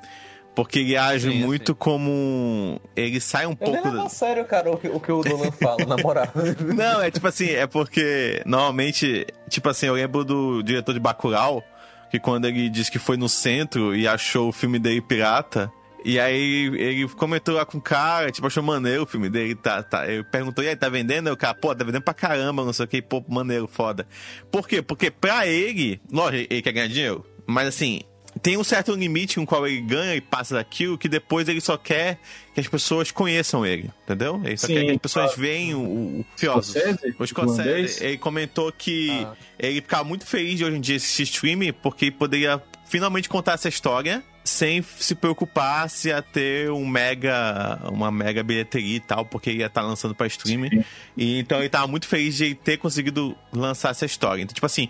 Porque 0.55 0.79
ele 0.79 0.97
age 0.97 1.29
Sim, 1.31 1.39
muito 1.43 1.75
como. 1.75 2.81
Ele 2.95 3.19
sai 3.19 3.45
um 3.45 3.51
Eu 3.51 3.57
pouco. 3.57 3.73
nem 3.73 3.83
levo 3.83 4.05
a 4.05 4.09
sério, 4.09 4.43
cara, 4.45 4.71
o 4.71 4.77
que 4.77 4.87
o, 4.87 4.99
que 4.99 5.11
o 5.11 5.23
Nolan 5.23 5.51
fala, 5.61 5.85
na 5.85 5.97
moral. 5.97 6.27
Não, 6.75 7.01
é 7.01 7.11
tipo 7.11 7.27
assim, 7.27 7.49
é 7.51 7.67
porque 7.67 8.41
normalmente, 8.45 9.25
tipo 9.49 9.69
assim, 9.69 9.85
eu 9.85 9.93
lembro 9.93 10.23
do 10.23 10.63
diretor 10.63 10.93
de 10.93 10.99
Bacurau, 10.99 11.63
que 12.09 12.19
quando 12.19 12.45
ele 12.45 12.69
disse 12.69 12.91
que 12.91 12.97
foi 12.97 13.17
no 13.17 13.29
centro 13.29 13.95
e 13.95 14.07
achou 14.07 14.49
o 14.49 14.51
filme 14.51 14.79
dele 14.79 14.99
pirata, 15.01 15.71
e 16.09 16.19
aí 16.19 16.67
ele 16.75 17.07
comentou 17.09 17.53
lá 17.55 17.65
com 17.65 17.77
o 17.77 17.81
cara, 17.81 18.31
tipo, 18.31 18.47
achou 18.47 18.63
maneiro 18.63 19.03
o 19.03 19.05
filme 19.05 19.29
dele, 19.29 19.55
tá, 19.55 19.83
tá. 19.83 20.07
Ele 20.09 20.23
perguntou, 20.23 20.63
e 20.63 20.69
aí, 20.69 20.75
tá 20.75 20.87
vendendo? 20.87 21.29
O 21.31 21.35
cara, 21.37 21.53
pô, 21.53 21.75
tá 21.75 21.83
vendendo 21.83 22.01
pra 22.03 22.13
caramba, 22.13 22.63
não 22.63 22.71
sei 22.71 22.85
o 22.85 22.87
que, 22.87 23.01
pô, 23.01 23.21
maneiro, 23.27 23.67
foda. 23.67 24.07
Por 24.49 24.67
quê? 24.67 24.81
Porque 24.81 25.11
pra 25.11 25.45
ele, 25.45 25.99
lógico, 26.09 26.47
ele 26.49 26.61
quer 26.61 26.71
ganhar 26.71 26.87
dinheiro, 26.87 27.25
mas 27.45 27.67
assim, 27.67 28.01
tem 28.41 28.55
um 28.55 28.63
certo 28.63 28.93
limite 28.93 29.35
com 29.35 29.41
o 29.41 29.45
qual 29.45 29.67
ele 29.67 29.81
ganha 29.81 30.15
e 30.15 30.21
passa 30.21 30.55
daquilo 30.55 30.97
que 30.97 31.09
depois 31.09 31.47
ele 31.49 31.59
só 31.59 31.75
quer 31.75 32.19
que 32.53 32.59
as 32.61 32.67
pessoas 32.67 33.11
conheçam 33.11 33.65
ele, 33.65 33.89
entendeu? 34.03 34.39
Ele 34.45 34.55
só 34.55 34.67
Sim, 34.67 34.75
quer 34.75 34.85
que 34.85 34.91
as 34.91 34.97
pessoas 34.97 35.25
claro. 35.33 35.41
vejam 35.41 35.83
o, 35.83 36.19
o 36.21 36.25
Fiosos. 36.37 36.75
O 37.19 37.25
Scorsese, 37.27 38.03
ele 38.03 38.17
comentou 38.17 38.71
que 38.71 39.09
Ah. 39.25 39.33
ele 39.59 39.81
ficava 39.81 40.03
muito 40.03 40.25
feliz 40.25 40.57
de 40.57 40.63
hoje 40.63 40.77
em 40.77 40.81
dia 40.81 40.95
assistir 40.95 41.23
streaming 41.23 41.73
porque 41.73 42.11
poderia 42.11 42.61
finalmente 42.87 43.27
contar 43.27 43.53
essa 43.53 43.67
história 43.67 44.23
sem 44.47 44.81
se 44.81 45.13
preocupar 45.13 45.89
se 45.89 46.07
ia 46.07 46.21
ter 46.21 46.71
um 46.71 46.87
mega, 46.87 47.79
uma 47.91 48.09
mega 48.09 48.41
bilheteria 48.41 48.95
e 48.95 48.99
tal, 48.99 49.25
porque 49.25 49.51
ia 49.51 49.67
estar 49.67 49.81
lançando 49.81 50.15
pra 50.15 50.25
streaming. 50.25 50.83
E, 51.15 51.39
então 51.39 51.59
ele 51.59 51.69
tava 51.69 51.87
muito 51.87 52.07
feliz 52.07 52.35
de 52.35 52.55
ter 52.55 52.77
conseguido 52.77 53.37
lançar 53.51 53.89
essa 53.89 54.05
história. 54.05 54.41
Então, 54.41 54.53
tipo 54.53 54.65
assim, 54.65 54.89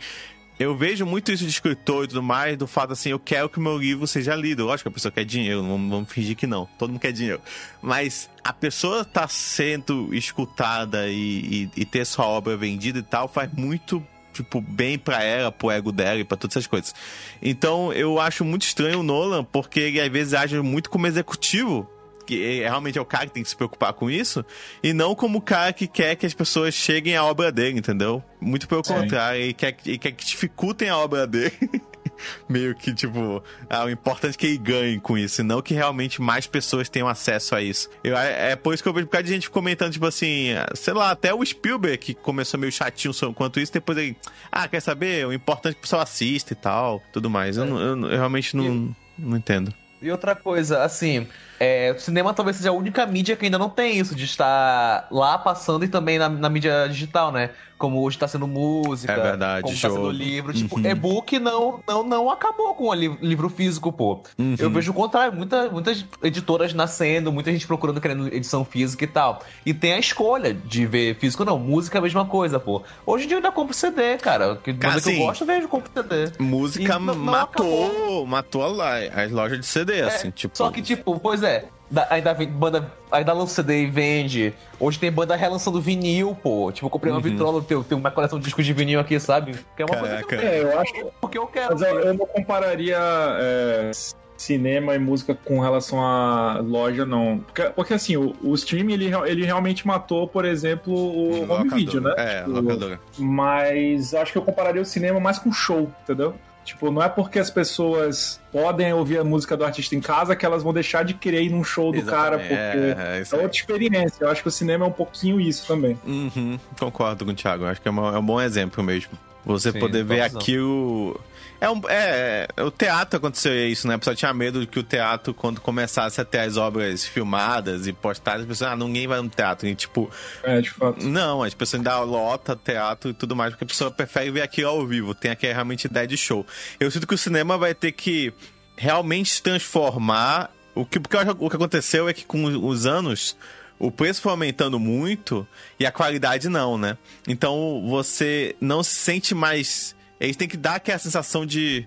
eu 0.59 0.75
vejo 0.75 1.05
muito 1.05 1.31
isso 1.31 1.43
de 1.43 1.49
escritor 1.49 2.05
e 2.05 2.07
tudo 2.07 2.23
mais, 2.23 2.57
do 2.57 2.65
fato 2.65 2.93
assim, 2.93 3.09
eu 3.09 3.19
quero 3.19 3.47
que 3.47 3.59
o 3.59 3.61
meu 3.61 3.77
livro 3.77 4.07
seja 4.07 4.35
lido. 4.35 4.65
Lógico 4.65 4.89
que 4.89 4.93
a 4.93 4.95
pessoa 4.95 5.11
quer 5.11 5.23
dinheiro, 5.23 5.61
não 5.61 5.89
vamos 5.89 6.11
fingir 6.11 6.35
que 6.35 6.47
não. 6.47 6.67
Todo 6.77 6.89
mundo 6.89 6.99
quer 6.99 7.11
dinheiro. 7.11 7.41
Mas 7.81 8.29
a 8.43 8.51
pessoa 8.51 9.05
tá 9.05 9.27
sendo 9.27 10.13
escutada 10.13 11.07
e, 11.09 11.69
e, 11.75 11.81
e 11.81 11.85
ter 11.85 12.05
sua 12.05 12.25
obra 12.25 12.57
vendida 12.57 12.99
e 12.99 13.03
tal 13.03 13.27
faz 13.27 13.51
muito, 13.53 14.03
tipo, 14.43 14.61
bem 14.61 14.97
pra 14.97 15.23
ela, 15.23 15.51
pro 15.51 15.69
ego 15.71 15.91
dela 15.91 16.19
e 16.19 16.23
pra 16.23 16.37
todas 16.37 16.55
essas 16.55 16.67
coisas. 16.67 16.93
Então 17.41 17.91
eu 17.93 18.19
acho 18.19 18.43
muito 18.45 18.63
estranho 18.63 18.99
o 18.99 19.03
Nolan, 19.03 19.43
porque 19.43 19.79
ele 19.79 19.99
às 20.01 20.09
vezes 20.11 20.33
age 20.33 20.59
muito 20.61 20.89
como 20.89 21.07
executivo 21.07 21.89
que 22.25 22.59
é- 22.61 22.67
realmente 22.67 22.97
é 22.97 23.01
o 23.01 23.05
cara 23.05 23.25
que 23.25 23.31
tem 23.31 23.41
que 23.41 23.47
se 23.47 23.55
preocupar 23.55 23.93
com 23.93 24.09
isso, 24.11 24.43
e 24.83 24.91
não 24.91 25.15
como 25.15 25.37
o 25.37 25.41
cara 25.41 25.71
que 25.71 25.87
quer 25.87 26.13
que 26.17 26.25
as 26.25 26.33
pessoas 26.33 26.73
cheguem 26.73 27.15
à 27.15 27.23
obra 27.23 27.53
dele, 27.53 27.79
entendeu? 27.79 28.21
Muito 28.41 28.67
pelo 28.67 28.83
Sim. 28.83 28.95
contrário, 28.95 29.39
ele 29.41 29.53
quer, 29.53 29.77
ele 29.85 29.97
quer 29.97 30.11
que 30.11 30.25
dificultem 30.25 30.89
a 30.89 30.97
obra 30.97 31.25
dele. 31.25 31.53
meio 32.47 32.75
que, 32.75 32.93
tipo, 32.93 33.43
ah, 33.69 33.85
o 33.85 33.89
importante 33.89 34.35
é 34.35 34.37
que 34.37 34.47
ele 34.47 34.57
ganhe 34.57 34.99
com 34.99 35.17
isso, 35.17 35.41
e 35.41 35.43
não 35.43 35.61
que 35.61 35.73
realmente 35.73 36.21
mais 36.21 36.47
pessoas 36.47 36.89
tenham 36.89 37.07
acesso 37.07 37.55
a 37.55 37.61
isso. 37.61 37.89
Eu, 38.03 38.17
é, 38.17 38.51
é 38.51 38.55
por 38.55 38.73
isso 38.73 38.83
que 38.83 38.89
eu 38.89 38.93
vejo 38.93 39.05
um 39.05 39.07
bocado 39.07 39.23
de 39.23 39.33
gente 39.33 39.49
comentando, 39.49 39.91
tipo 39.91 40.05
assim, 40.05 40.49
sei 40.75 40.93
lá, 40.93 41.11
até 41.11 41.33
o 41.33 41.45
Spielberg, 41.45 41.97
que 41.97 42.13
começou 42.13 42.59
meio 42.59 42.71
chatinho 42.71 43.13
quanto 43.33 43.59
isso, 43.59 43.71
depois 43.71 43.97
ele, 43.97 44.15
ah, 44.51 44.67
quer 44.67 44.79
saber? 44.79 45.25
O 45.25 45.33
importante 45.33 45.71
é 45.71 45.73
que 45.73 45.79
o 45.79 45.81
pessoal 45.81 46.01
assista 46.01 46.53
e 46.53 46.55
tal, 46.55 47.01
tudo 47.11 47.29
mais. 47.29 47.57
Eu, 47.57 47.65
eu, 47.65 48.01
eu 48.01 48.17
realmente 48.17 48.55
não, 48.55 48.95
não 49.17 49.37
entendo. 49.37 49.73
E 50.01 50.11
outra 50.11 50.35
coisa, 50.35 50.83
assim, 50.83 51.27
é, 51.59 51.91
o 51.91 51.99
cinema 51.99 52.33
talvez 52.33 52.57
seja 52.57 52.69
a 52.69 52.73
única 52.73 53.05
mídia 53.05 53.35
que 53.35 53.45
ainda 53.45 53.57
não 53.57 53.69
tem 53.69 53.97
isso, 53.97 54.13
de 54.13 54.25
estar 54.25 55.07
lá 55.09 55.37
passando 55.39 55.83
e 55.83 55.87
também 55.87 56.19
na, 56.19 56.29
na 56.29 56.49
mídia 56.49 56.87
digital, 56.87 57.31
né? 57.31 57.49
Como 57.77 58.01
hoje 58.01 58.17
tá 58.17 58.27
sendo 58.27 58.47
música, 58.47 59.13
é 59.13 59.21
verdade, 59.21 59.63
como 59.63 59.75
show. 59.75 59.89
tá 59.89 59.95
sendo 59.95 60.09
livro. 60.11 60.53
Tipo, 60.53 60.77
Uhum. 60.79 60.85
e-book 60.85 61.39
não, 61.39 61.79
não, 61.87 62.03
não 62.03 62.29
acabou 62.31 62.73
com 62.73 62.85
o 62.89 62.93
li- 62.93 63.17
livro 63.21 63.49
físico, 63.49 63.91
pô. 63.91 64.21
Uhum. 64.37 64.55
Eu 64.57 64.69
vejo 64.71 64.91
o 64.91 64.93
contrário, 64.93 65.31
muita, 65.35 65.69
muitas 65.69 66.03
editoras 66.23 66.73
nascendo, 66.73 67.31
muita 67.31 67.51
gente 67.51 67.67
procurando, 67.67 68.01
querendo 68.01 68.27
edição 68.33 68.65
física 68.65 69.03
e 69.03 69.07
tal. 69.07 69.41
E 69.65 69.73
tem 69.73 69.93
a 69.93 69.99
escolha 69.99 70.53
de 70.53 70.85
ver 70.85 71.15
físico 71.17 71.43
ou 71.43 71.47
não. 71.47 71.59
Música 71.59 71.97
é 71.97 71.99
a 71.99 72.01
mesma 72.01 72.25
coisa, 72.25 72.59
pô. 72.59 72.81
Hoje 73.05 73.25
em 73.25 73.27
dia 73.27 73.35
eu 73.35 73.39
ainda 73.39 73.51
compro 73.51 73.73
CD, 73.73 74.17
cara. 74.17 74.55
Que 74.55 74.73
que 74.73 74.85
assim, 74.85 75.19
eu 75.19 75.25
gosto, 75.27 75.41
eu 75.41 75.47
vejo, 75.47 75.67
compro 75.67 75.91
CD. 75.93 76.31
Música 76.39 76.95
E 76.95 76.99
matou, 76.99 78.25
matou 78.25 78.67
lá 78.71 78.97
as 78.97 79.31
lojas 79.31 79.59
de 79.59 79.65
CD, 79.65 80.01
assim, 80.01 80.31
tipo. 80.31 80.53
É, 80.53 80.57
Só 80.57 80.71
que, 80.71 80.81
tipo, 80.81 81.19
pois 81.19 81.43
é, 81.43 81.65
ainda 82.09 82.33
vem 82.33 82.47
banda. 82.47 82.91
Ainda 83.11 83.33
lança 83.33 83.55
CD 83.55 83.83
e 83.83 83.85
vende. 83.87 84.53
Hoje 84.79 84.99
tem 84.99 85.11
banda 85.11 85.35
relançando 85.35 85.79
vinil, 85.79 86.37
pô. 86.41 86.71
Tipo, 86.71 86.87
eu 86.87 86.89
comprei 86.89 87.11
uma 87.11 87.21
vitrola, 87.21 87.61
tenho, 87.61 87.83
tenho 87.83 87.99
uma 87.99 88.11
coleção 88.11 88.37
de 88.37 88.45
discos 88.45 88.65
de 88.65 88.73
vinil 88.73 88.99
aqui, 88.99 89.19
sabe? 89.19 89.55
Que 89.75 89.83
é 89.83 89.85
uma 89.85 89.97
coisa 89.97 90.17
que 90.17 90.23
eu 90.23 90.27
Caraca. 90.27 90.47
É, 90.47 90.61
eu 90.63 90.79
acho. 90.79 90.93
porque 91.21 91.37
eu 91.37 91.47
quero. 91.47 91.73
Mas 91.73 91.81
eu, 91.81 91.99
eu 91.99 92.13
não 92.13 92.25
compararia 92.25 92.97
é, 92.99 93.91
cinema 94.37 94.95
e 94.95 94.99
música 94.99 95.35
com 95.35 95.59
relação 95.59 95.99
à 96.03 96.59
loja, 96.59 97.05
não. 97.05 97.39
Porque, 97.39 97.63
porque 97.75 97.93
assim, 97.93 98.17
o, 98.17 98.35
o 98.43 98.53
streaming 98.53 98.93
ele, 98.93 99.11
ele 99.25 99.45
realmente 99.45 99.85
matou, 99.85 100.27
por 100.27 100.45
exemplo, 100.45 100.93
o 100.93 101.51
home 101.51 101.69
video, 101.69 102.01
né? 102.01 102.13
É, 102.17 102.39
Tipo, 102.39 102.51
locadora. 102.51 102.99
Mas 103.17 104.13
eu 104.13 104.21
acho 104.21 104.31
que 104.31 104.37
eu 104.37 104.43
compararia 104.43 104.81
o 104.81 104.85
cinema 104.85 105.19
mais 105.19 105.39
com 105.39 105.51
show, 105.51 105.91
entendeu? 106.03 106.35
Tipo, 106.67 106.91
não 106.91 107.01
é 107.01 107.07
porque 107.07 107.39
as 107.39 107.49
pessoas 107.49 108.39
podem 108.51 108.91
ouvir 108.93 109.19
a 109.19 109.23
música 109.23 109.55
do 109.55 109.63
artista 109.63 109.95
em 109.95 110.01
casa 110.01 110.35
que 110.35 110.45
elas 110.45 110.61
vão 110.63 110.73
deixar 110.73 111.03
de 111.03 111.13
querer 111.13 111.41
ir 111.43 111.49
num 111.49 111.63
show 111.63 111.91
do 111.93 112.01
cara, 112.03 112.35
Exatamente, 112.35 112.47
porque 112.47 112.77
é, 112.77 112.95
é 112.99 113.17
é 113.19 113.35
aí. 113.37 113.41
outra 113.43 113.57
experiência. 113.57 114.23
Eu 114.25 114.29
acho 114.29 114.41
que 114.41 114.47
o 114.49 114.51
cinema 114.51 114.85
é 114.85 114.87
um 114.87 114.91
pouquinho 114.91 115.39
isso 115.39 115.65
também. 115.65 115.97
Uhum, 116.05 116.59
concordo 116.77 117.23
com 117.25 117.31
o 117.31 117.33
Thiago. 117.33 117.65
Acho 117.65 117.81
que 117.81 117.87
é, 117.87 117.91
uma- 117.91 118.15
é 118.15 118.19
um 118.19 118.25
bom 118.25 118.41
exemplo 118.41 118.83
mesmo. 118.83 119.11
Você 119.45 119.71
Sim, 119.71 119.79
poder 119.79 120.03
ver 120.03 120.15
totalzão. 120.15 120.41
aquilo. 120.41 121.21
É, 121.59 121.69
um, 121.69 121.81
é, 121.89 122.47
é, 122.55 122.63
o 122.63 122.69
teatro 122.69 123.17
aconteceu 123.17 123.53
isso, 123.67 123.87
né? 123.87 123.95
A 123.95 123.97
pessoa 123.97 124.15
tinha 124.15 124.33
medo 124.33 124.59
de 124.59 124.67
que 124.67 124.79
o 124.79 124.83
teatro, 124.83 125.33
quando 125.33 125.59
começasse 125.59 126.21
a 126.21 126.25
ter 126.25 126.39
as 126.39 126.57
obras 126.57 127.05
filmadas 127.05 127.87
e 127.87 127.93
postadas, 127.93 128.41
as 128.41 128.47
pessoas, 128.47 128.71
ah, 128.71 128.75
ninguém 128.75 129.07
vai 129.07 129.21
no 129.21 129.29
teatro. 129.29 129.67
E 129.67 129.73
tipo, 129.75 130.09
É, 130.43 130.61
de 130.61 130.69
fato. 130.69 131.03
não, 131.03 131.41
as 131.43 131.53
pessoas 131.53 131.79
ainda 131.79 131.99
lota 132.01 132.55
teatro 132.55 133.09
e 133.09 133.13
tudo 133.13 133.35
mais, 133.35 133.51
porque 133.51 133.63
a 133.63 133.67
pessoa 133.67 133.89
prefere 133.89 134.29
ver 134.31 134.41
aquilo 134.41 134.69
ao 134.69 134.85
vivo, 134.85 135.15
tem 135.15 135.31
aqui 135.31 135.47
realmente 135.47 135.85
ideia 135.85 136.05
de 136.07 136.15
show. 136.17 136.45
Eu 136.79 136.91
sinto 136.91 137.07
que 137.07 137.15
o 137.15 137.17
cinema 137.17 137.57
vai 137.57 137.73
ter 137.73 137.91
que 137.91 138.31
realmente 138.75 139.41
transformar. 139.41 140.51
O 140.75 140.85
que, 140.85 140.99
porque 140.99 141.17
o 141.17 141.49
que 141.49 141.55
aconteceu 141.55 142.07
é 142.07 142.13
que 142.13 142.23
com 142.23 142.43
os 142.45 142.85
anos. 142.85 143.35
O 143.79 143.91
preço 143.91 144.23
foi 144.23 144.31
aumentando 144.31 144.79
muito 144.79 145.47
e 145.79 145.85
a 145.85 145.91
qualidade 145.91 146.49
não, 146.49 146.79
né? 146.79 146.97
Então 147.27 147.83
você 147.87 148.55
não 148.59 148.81
se 148.81 148.95
sente 148.95 149.35
mais. 149.35 149.95
Eles 150.19 150.35
têm 150.35 150.47
que 150.47 150.57
dar 150.57 150.75
aquela 150.75 150.99
sensação 150.99 151.45
de. 151.45 151.85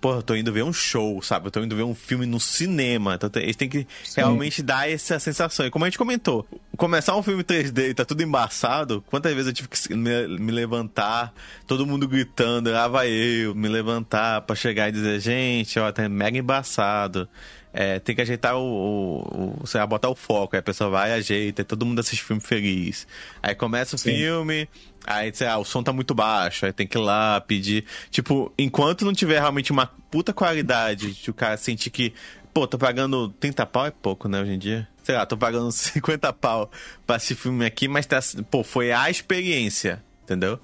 Pô, 0.00 0.14
eu 0.16 0.22
tô 0.22 0.34
indo 0.34 0.52
ver 0.52 0.64
um 0.64 0.72
show, 0.72 1.22
sabe? 1.22 1.46
Eu 1.46 1.50
tô 1.52 1.60
indo 1.62 1.76
ver 1.76 1.84
um 1.84 1.94
filme 1.94 2.26
no 2.26 2.40
cinema. 2.40 3.14
Então 3.14 3.30
eles 3.40 3.54
têm 3.54 3.68
que 3.68 3.86
realmente 4.16 4.60
dar 4.60 4.90
essa 4.90 5.16
sensação. 5.20 5.64
E 5.64 5.70
como 5.70 5.84
a 5.84 5.88
gente 5.88 5.96
comentou, 5.96 6.44
começar 6.76 7.14
um 7.16 7.22
filme 7.22 7.44
3D 7.44 7.90
e 7.90 7.94
tá 7.94 8.04
tudo 8.04 8.20
embaçado, 8.20 9.00
quantas 9.08 9.32
vezes 9.32 9.46
eu 9.46 9.52
tive 9.52 9.68
que 9.68 9.94
me, 9.94 10.50
levantar, 10.50 11.32
todo 11.68 11.86
mundo 11.86 12.08
gritando, 12.08 12.72
lá 12.72 12.88
vai 12.88 13.10
eu, 13.10 13.54
me 13.54 13.68
levantar 13.68 14.40
pra 14.42 14.56
chegar 14.56 14.88
e 14.88 14.92
dizer, 14.92 15.20
gente, 15.20 15.78
ó, 15.78 15.92
tá 15.92 16.08
mega 16.08 16.36
embaçado. 16.36 17.28
É, 17.72 17.98
tem 18.00 18.14
que 18.14 18.20
ajeitar 18.22 18.56
o, 18.56 18.60
o, 18.60 19.18
o- 19.20 19.56
Você 19.60 19.78
vai 19.78 19.86
botar 19.86 20.08
o 20.10 20.14
foco, 20.16 20.56
aí 20.56 20.60
a 20.60 20.62
pessoa 20.62 20.90
vai 20.90 21.10
e 21.10 21.14
ajeita, 21.14 21.62
e 21.62 21.64
todo 21.64 21.86
mundo 21.86 22.00
assiste 22.00 22.22
o 22.22 22.26
filme 22.26 22.42
feliz. 22.42 23.06
Aí 23.42 23.54
começa 23.54 23.94
o 23.94 23.98
Sim. 23.98 24.10
filme, 24.16 24.68
aí 25.06 25.32
sei 25.34 25.46
lá, 25.46 25.58
o 25.58 25.64
som 25.64 25.82
tá 25.82 25.92
muito 25.92 26.14
baixo, 26.14 26.66
aí 26.66 26.72
tem 26.72 26.86
que 26.86 26.96
ir 26.96 27.00
lá 27.00 27.40
pedir. 27.40 27.84
Tipo, 28.10 28.52
enquanto 28.58 29.04
não 29.04 29.12
tiver 29.12 29.38
realmente 29.40 29.72
uma 29.72 29.86
puta 30.10 30.32
qualidade, 30.32 31.12
de 31.14 31.30
o 31.30 31.34
cara 31.34 31.56
sentir 31.56 31.90
que, 31.90 32.12
pô, 32.52 32.66
tô 32.66 32.78
pagando 32.78 33.28
30 33.40 33.66
pau 33.66 33.86
é 33.86 33.90
pouco, 33.90 34.28
né, 34.28 34.40
hoje 34.40 34.52
em 34.52 34.58
dia? 34.58 34.88
Sei 35.02 35.14
lá, 35.14 35.26
tô 35.26 35.36
pagando 35.36 35.70
50 35.72 36.32
pau 36.32 36.70
pra 37.06 37.16
esse 37.16 37.34
filme 37.34 37.64
aqui, 37.64 37.88
mas 37.88 38.06
tá, 38.06 38.20
pô, 38.50 38.62
foi 38.62 38.92
a 38.92 39.10
experiência, 39.10 40.02
entendeu? 40.24 40.58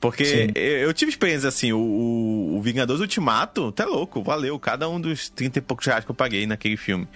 Porque 0.00 0.52
eu, 0.54 0.62
eu 0.62 0.94
tive 0.94 1.10
experiência 1.10 1.48
assim, 1.48 1.72
o, 1.72 1.78
o, 1.78 2.56
o 2.56 2.62
Vingadores 2.62 3.00
Ultimato, 3.00 3.72
tá 3.72 3.84
louco, 3.84 4.22
valeu 4.22 4.58
cada 4.58 4.88
um 4.88 5.00
dos 5.00 5.28
30 5.28 5.58
e 5.58 5.62
poucos 5.62 5.86
reais 5.86 6.04
que 6.04 6.10
eu 6.10 6.14
paguei 6.14 6.46
naquele 6.46 6.76
filme. 6.76 7.08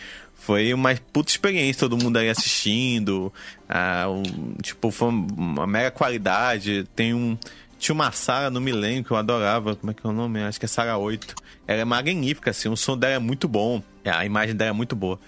Foi 0.44 0.74
uma 0.74 0.94
puta 1.10 1.30
experiência, 1.30 1.80
todo 1.88 1.96
mundo 1.96 2.18
aí 2.18 2.28
assistindo. 2.28 3.32
ah, 3.68 4.06
um- 4.10 4.54
tipo, 4.62 4.90
foi 4.90 5.08
uma 5.08 5.66
mega 5.66 5.90
qualidade. 5.90 6.86
Tem 6.94 7.14
um. 7.14 7.36
Tinha 7.78 7.94
uma 7.94 8.12
sala 8.12 8.50
no 8.50 8.60
Milênio 8.60 9.02
que 9.02 9.10
eu 9.10 9.16
adorava. 9.16 9.74
Como 9.74 9.90
é 9.90 9.94
que 9.94 10.06
é 10.06 10.08
o 10.08 10.12
nome? 10.12 10.42
Acho 10.42 10.58
que 10.58 10.66
é 10.66 10.68
Sala 10.68 10.96
8. 10.98 11.34
Ela 11.66 11.80
é 11.80 11.84
magnífica, 11.84 12.50
assim. 12.50 12.68
O 12.68 12.76
som 12.76 12.96
dela 12.96 13.14
é 13.14 13.18
muito 13.18 13.48
bom. 13.48 13.82
A 14.04 14.24
imagem 14.26 14.54
dela 14.54 14.70
é 14.70 14.72
muito 14.74 14.94
boa. 14.94 15.18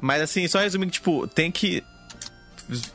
Mas, 0.00 0.20
assim, 0.22 0.46
só 0.48 0.58
resumindo, 0.58 0.90
tipo, 0.92 1.26
tem 1.28 1.50
que 1.52 1.82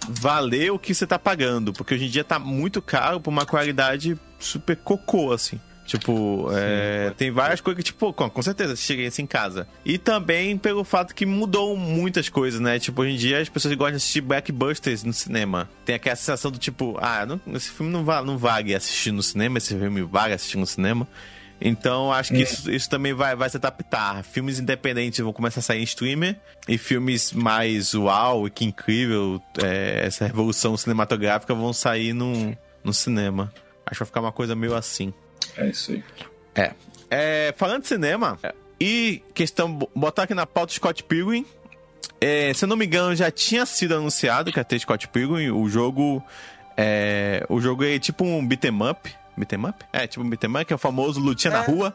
valer 0.07 0.71
o 0.71 0.79
que 0.79 0.93
você 0.93 1.07
tá 1.07 1.17
pagando. 1.17 1.71
Porque 1.73 1.93
hoje 1.95 2.05
em 2.05 2.09
dia 2.09 2.23
tá 2.23 2.37
muito 2.39 2.81
caro 2.81 3.19
por 3.21 3.29
uma 3.29 3.45
qualidade 3.45 4.17
super 4.37 4.75
cocô, 4.77 5.31
assim. 5.31 5.59
Tipo, 5.89 6.49
é, 6.51 7.11
tem 7.17 7.31
várias 7.31 7.59
coisas 7.59 7.79
que, 7.83 7.83
tipo, 7.91 8.13
com, 8.13 8.29
com 8.29 8.41
certeza, 8.43 8.75
cheguei 8.75 9.07
assim 9.07 9.23
em 9.23 9.25
casa. 9.27 9.67
E 9.83 9.97
também 9.97 10.55
pelo 10.55 10.83
fato 10.83 11.15
que 11.15 11.25
mudou 11.25 11.75
muitas 11.75 12.29
coisas, 12.29 12.59
né? 12.59 12.77
Tipo, 12.77 13.01
hoje 13.01 13.13
em 13.13 13.17
dia 13.17 13.39
as 13.41 13.49
pessoas 13.49 13.73
gostam 13.73 13.93
de 13.93 13.97
assistir 13.97 14.21
blockbusters 14.21 15.03
no 15.03 15.11
cinema. 15.11 15.67
Tem 15.85 15.95
aquela 15.95 16.15
sensação 16.15 16.51
do 16.51 16.59
tipo, 16.59 16.95
ah, 17.01 17.25
não- 17.25 17.41
esse 17.55 17.71
filme 17.71 17.91
não, 17.91 18.05
va 18.05 18.21
não 18.21 18.37
vale 18.37 18.75
assistir 18.75 19.11
no 19.11 19.23
cinema, 19.23 19.57
esse 19.57 19.75
filme 19.75 20.03
vale 20.03 20.35
assistir 20.35 20.57
no 20.57 20.67
cinema. 20.67 21.07
Então, 21.59 22.13
acho 22.13 22.31
que 22.33 22.39
isso, 22.43 22.71
isso 22.71 22.87
também 22.87 23.11
vai, 23.13 23.35
vai 23.35 23.49
se 23.49 23.57
adaptar. 23.57 24.23
Filmes 24.23 24.59
independentes 24.59 25.19
vão 25.19 25.33
começar 25.33 25.59
a 25.59 25.63
sair 25.63 25.79
em 25.81 25.83
streamer. 25.83 26.37
E 26.67 26.77
filmes 26.77 27.33
mais 27.33 27.95
uau, 27.95 28.45
e 28.47 28.51
que 28.51 28.63
incrível, 28.63 29.41
é, 29.61 30.03
essa 30.05 30.27
revolução 30.27 30.77
cinematográfica 30.77 31.53
vão 31.55 31.73
sair 31.73 32.13
no, 32.13 32.55
no 32.83 32.93
cinema. 32.93 33.51
Acho 33.85 33.95
que 33.95 33.99
vai 34.01 34.05
ficar 34.05 34.21
uma 34.21 34.31
coisa 34.31 34.55
meio 34.55 34.75
assim. 34.75 35.11
É 35.57 35.67
isso 35.67 35.91
aí. 35.91 36.03
É. 36.55 36.71
É, 37.11 37.53
falando 37.57 37.81
de 37.81 37.87
cinema, 37.87 38.37
e 38.79 39.21
questão, 39.33 39.77
botar 39.95 40.23
aqui 40.23 40.33
na 40.33 40.45
pauta 40.45 40.73
Scott 40.73 41.03
Pilgrim. 41.03 41.45
É, 42.21 42.53
se 42.53 42.65
eu 42.65 42.69
não 42.69 42.75
me 42.75 42.85
engano, 42.85 43.15
já 43.15 43.31
tinha 43.31 43.65
sido 43.65 43.95
anunciado 43.95 44.51
que 44.51 44.59
ia 44.59 44.63
ter 44.63 44.79
Scott 44.79 45.07
Pilgrim. 45.07 45.49
O 45.49 45.67
jogo. 45.69 46.23
É, 46.77 47.45
o 47.49 47.59
jogo 47.59 47.83
é 47.83 47.99
tipo 47.99 48.23
um 48.23 48.45
beat'em 48.45 48.71
up. 48.89 49.13
Beat'em 49.35 49.65
up? 49.65 49.85
É, 49.91 50.07
tipo 50.07 50.23
um 50.23 50.29
beat'em 50.29 50.49
up, 50.49 50.65
que 50.65 50.73
é 50.73 50.75
o 50.75 50.79
famoso 50.79 51.19
lutinha 51.19 51.51
na 51.51 51.61
rua. 51.61 51.93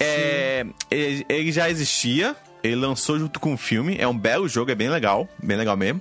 É, 0.00 0.64
ele, 0.90 1.26
ele 1.28 1.52
já 1.52 1.68
existia, 1.68 2.34
ele 2.62 2.76
lançou 2.76 3.18
junto 3.18 3.38
com 3.38 3.54
o 3.54 3.56
filme. 3.56 3.96
É 3.98 4.08
um 4.08 4.16
belo 4.16 4.48
jogo, 4.48 4.70
é 4.70 4.74
bem 4.74 4.88
legal, 4.88 5.28
bem 5.42 5.56
legal 5.56 5.76
mesmo. 5.76 6.00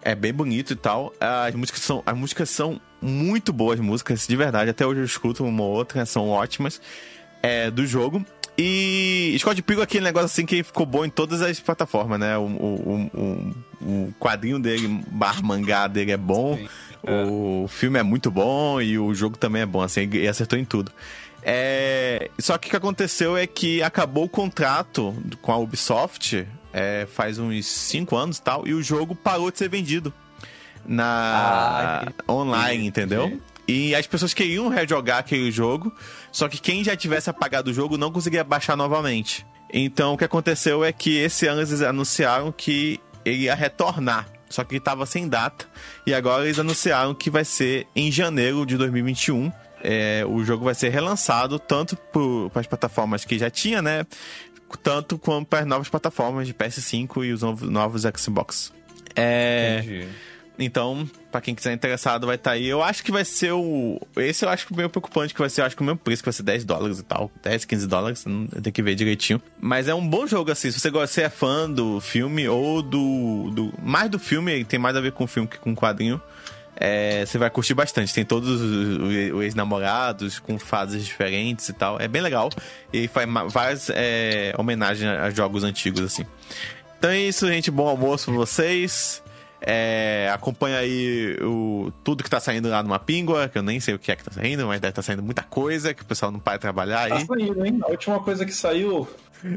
É 0.00 0.14
bem 0.14 0.32
bonito 0.32 0.72
e 0.72 0.76
tal. 0.76 1.12
As 1.20 1.54
músicas 1.54 1.82
são, 1.82 2.02
as 2.06 2.16
músicas 2.16 2.48
são 2.50 2.80
muito 3.00 3.52
boas 3.52 3.80
músicas, 3.80 4.26
de 4.26 4.36
verdade. 4.36 4.70
Até 4.70 4.86
hoje 4.86 5.00
eu 5.00 5.04
escuto 5.04 5.44
uma 5.44 5.62
ou 5.62 5.70
outra, 5.70 6.04
são 6.06 6.28
ótimas. 6.28 6.80
É, 7.40 7.70
do 7.70 7.86
jogo. 7.86 8.24
E 8.60 9.36
Scott 9.38 9.62
Pilgrim 9.62 9.82
é 9.82 9.84
aquele 9.84 10.04
negócio 10.04 10.26
assim 10.26 10.44
que 10.44 10.64
ficou 10.64 10.84
bom 10.84 11.04
em 11.04 11.10
todas 11.10 11.40
as 11.40 11.60
plataformas, 11.60 12.18
né? 12.18 12.36
O, 12.36 12.42
o, 12.42 13.10
o, 13.14 13.54
o 13.80 14.14
quadrinho 14.18 14.58
dele, 14.58 15.00
bar 15.12 15.40
mangá 15.44 15.86
dele 15.86 16.10
é 16.10 16.16
bom. 16.16 16.58
O 17.06 17.68
filme 17.68 18.00
é 18.00 18.02
muito 18.02 18.32
bom 18.32 18.80
e 18.80 18.98
o 18.98 19.14
jogo 19.14 19.38
também 19.38 19.62
é 19.62 19.66
bom, 19.66 19.80
assim, 19.80 20.00
ele 20.00 20.26
acertou 20.26 20.58
em 20.58 20.64
tudo. 20.64 20.90
É, 21.40 22.28
Só 22.40 22.58
que 22.58 22.66
o 22.66 22.70
que 22.70 22.76
aconteceu 22.76 23.36
é 23.36 23.46
que 23.46 23.80
acabou 23.80 24.24
o 24.24 24.28
contrato 24.28 25.14
com 25.40 25.52
a 25.52 25.56
Ubisoft 25.56 26.44
é, 26.72 27.06
faz 27.06 27.38
uns 27.38 27.64
5 27.64 28.16
anos 28.16 28.38
e 28.38 28.42
tal, 28.42 28.66
e 28.66 28.74
o 28.74 28.82
jogo 28.82 29.14
parou 29.14 29.52
de 29.52 29.58
ser 29.58 29.68
vendido 29.68 30.12
na 30.86 32.04
Ah, 32.26 32.32
online, 32.32 32.86
entendeu? 32.86 33.40
E 33.66 33.94
as 33.94 34.06
pessoas 34.06 34.32
queriam 34.32 34.68
rejogar 34.68 35.18
aquele 35.18 35.50
jogo, 35.50 35.92
só 36.32 36.48
que 36.48 36.58
quem 36.58 36.82
já 36.82 36.96
tivesse 36.96 37.28
apagado 37.28 37.70
o 37.70 37.74
jogo 37.74 37.98
não 37.98 38.10
conseguia 38.10 38.42
baixar 38.42 38.76
novamente. 38.76 39.46
Então 39.70 40.14
o 40.14 40.16
que 40.16 40.24
aconteceu 40.24 40.82
é 40.82 40.90
que 40.92 41.16
esse 41.18 41.46
ano 41.46 41.60
eles 41.60 41.82
anunciaram 41.82 42.50
que 42.50 42.98
ele 43.24 43.42
ia 43.42 43.54
retornar, 43.54 44.26
só 44.48 44.64
que 44.64 44.76
estava 44.76 45.04
sem 45.04 45.28
data. 45.28 45.66
E 46.06 46.14
agora 46.14 46.44
eles 46.46 46.58
anunciaram 46.58 47.14
que 47.14 47.28
vai 47.28 47.44
ser 47.44 47.86
em 47.94 48.10
janeiro 48.10 48.64
de 48.64 48.76
2021. 48.78 49.52
é, 49.82 50.24
o 50.26 50.42
jogo 50.42 50.64
vai 50.64 50.74
ser 50.74 50.88
relançado 50.88 51.58
tanto 51.58 51.94
para 52.50 52.60
as 52.60 52.66
plataformas 52.66 53.24
que 53.26 53.38
já 53.38 53.50
tinha, 53.50 53.82
né? 53.82 54.06
Tanto 54.82 55.18
quanto 55.18 55.46
para 55.46 55.60
as 55.60 55.66
novas 55.66 55.88
plataformas 55.88 56.46
de 56.46 56.54
PS5 56.54 57.24
e 57.24 57.32
os 57.32 57.42
novos, 57.42 57.68
novos 57.68 58.02
Xbox. 58.16 58.72
É, 59.14 59.80
Entendi. 59.84 60.08
Então, 60.58 61.08
pra 61.30 61.40
quem 61.40 61.54
quiser 61.54 61.72
interessado, 61.72 62.26
vai 62.26 62.34
estar 62.34 62.52
aí. 62.52 62.66
Eu 62.66 62.82
acho 62.82 63.04
que 63.04 63.12
vai 63.12 63.24
ser 63.24 63.52
o. 63.52 64.00
Esse 64.16 64.44
eu 64.44 64.48
acho 64.48 64.66
que 64.66 64.74
meio 64.74 64.90
preocupante, 64.90 65.32
que 65.32 65.38
vai 65.38 65.48
ser, 65.48 65.60
eu 65.60 65.66
acho 65.66 65.76
que 65.76 65.82
o 65.82 65.84
mesmo 65.84 65.98
preço, 65.98 66.20
que 66.20 66.26
vai 66.26 66.32
ser 66.32 66.42
10 66.42 66.64
dólares 66.64 66.98
e 66.98 67.04
tal. 67.04 67.30
10, 67.42 67.64
15 67.64 67.86
dólares, 67.86 68.24
tenho 68.24 68.72
que 68.72 68.82
ver 68.82 68.96
direitinho. 68.96 69.40
Mas 69.60 69.86
é 69.86 69.94
um 69.94 70.06
bom 70.06 70.26
jogo, 70.26 70.50
assim. 70.50 70.70
Se 70.72 70.80
você 70.80 70.90
gosta, 70.90 71.14
você 71.14 71.22
é 71.22 71.30
fã 71.30 71.70
do 71.70 72.00
filme 72.00 72.48
ou 72.48 72.82
do. 72.82 73.50
do 73.54 73.72
mais 73.80 74.10
do 74.10 74.18
filme, 74.18 74.64
tem 74.64 74.80
mais 74.80 74.96
a 74.96 75.00
ver 75.00 75.12
com 75.12 75.24
o 75.24 75.26
filme 75.28 75.48
que 75.48 75.58
com 75.58 75.72
o 75.72 75.76
quadrinho. 75.76 76.20
é, 76.76 77.24
você 77.24 77.38
vai 77.38 77.50
curtir 77.50 77.74
bastante. 77.74 78.12
Tem 78.12 78.24
todos 78.24 78.60
os, 78.60 79.32
os 79.32 79.42
ex-namorados 79.42 80.40
com 80.40 80.58
fases 80.58 81.04
diferentes 81.04 81.68
e 81.68 81.72
tal. 81.72 82.00
É 82.00 82.08
bem 82.08 82.20
legal. 82.20 82.50
E 82.92 83.06
faz 83.06 83.28
várias 83.48 83.90
é, 83.90 84.52
homenagens 84.58 85.08
a 85.08 85.30
jogos 85.30 85.62
antigos, 85.62 86.00
assim. 86.00 86.24
Então 86.98 87.10
é 87.10 87.20
isso, 87.20 87.46
gente. 87.46 87.70
Bom 87.70 87.86
almoço 87.88 88.26
pra 88.26 88.34
vocês. 88.34 89.22
É, 89.60 90.30
acompanha 90.32 90.78
aí 90.78 91.36
o, 91.42 91.92
tudo 92.04 92.22
que 92.22 92.30
tá 92.30 92.38
saindo 92.38 92.68
lá 92.68 92.82
no 92.82 92.88
Mapingua, 92.90 93.48
que 93.48 93.58
eu 93.58 93.62
nem 93.62 93.80
sei 93.80 93.94
o 93.94 93.98
que 93.98 94.12
é 94.12 94.16
que 94.16 94.22
tá 94.24 94.30
saindo, 94.30 94.66
mas 94.66 94.80
deve 94.80 94.90
estar 94.92 95.02
saindo 95.02 95.22
muita 95.22 95.42
coisa, 95.42 95.92
que 95.92 96.02
o 96.02 96.06
pessoal 96.06 96.30
não 96.30 96.38
para 96.38 96.54
de 96.54 96.60
trabalhar 96.60 97.08
Tá 97.08 97.16
aí. 97.16 97.26
saindo, 97.26 97.66
hein? 97.66 97.78
A 97.82 97.90
última 97.90 98.20
coisa 98.20 98.44
que 98.46 98.52
saiu. 98.52 99.08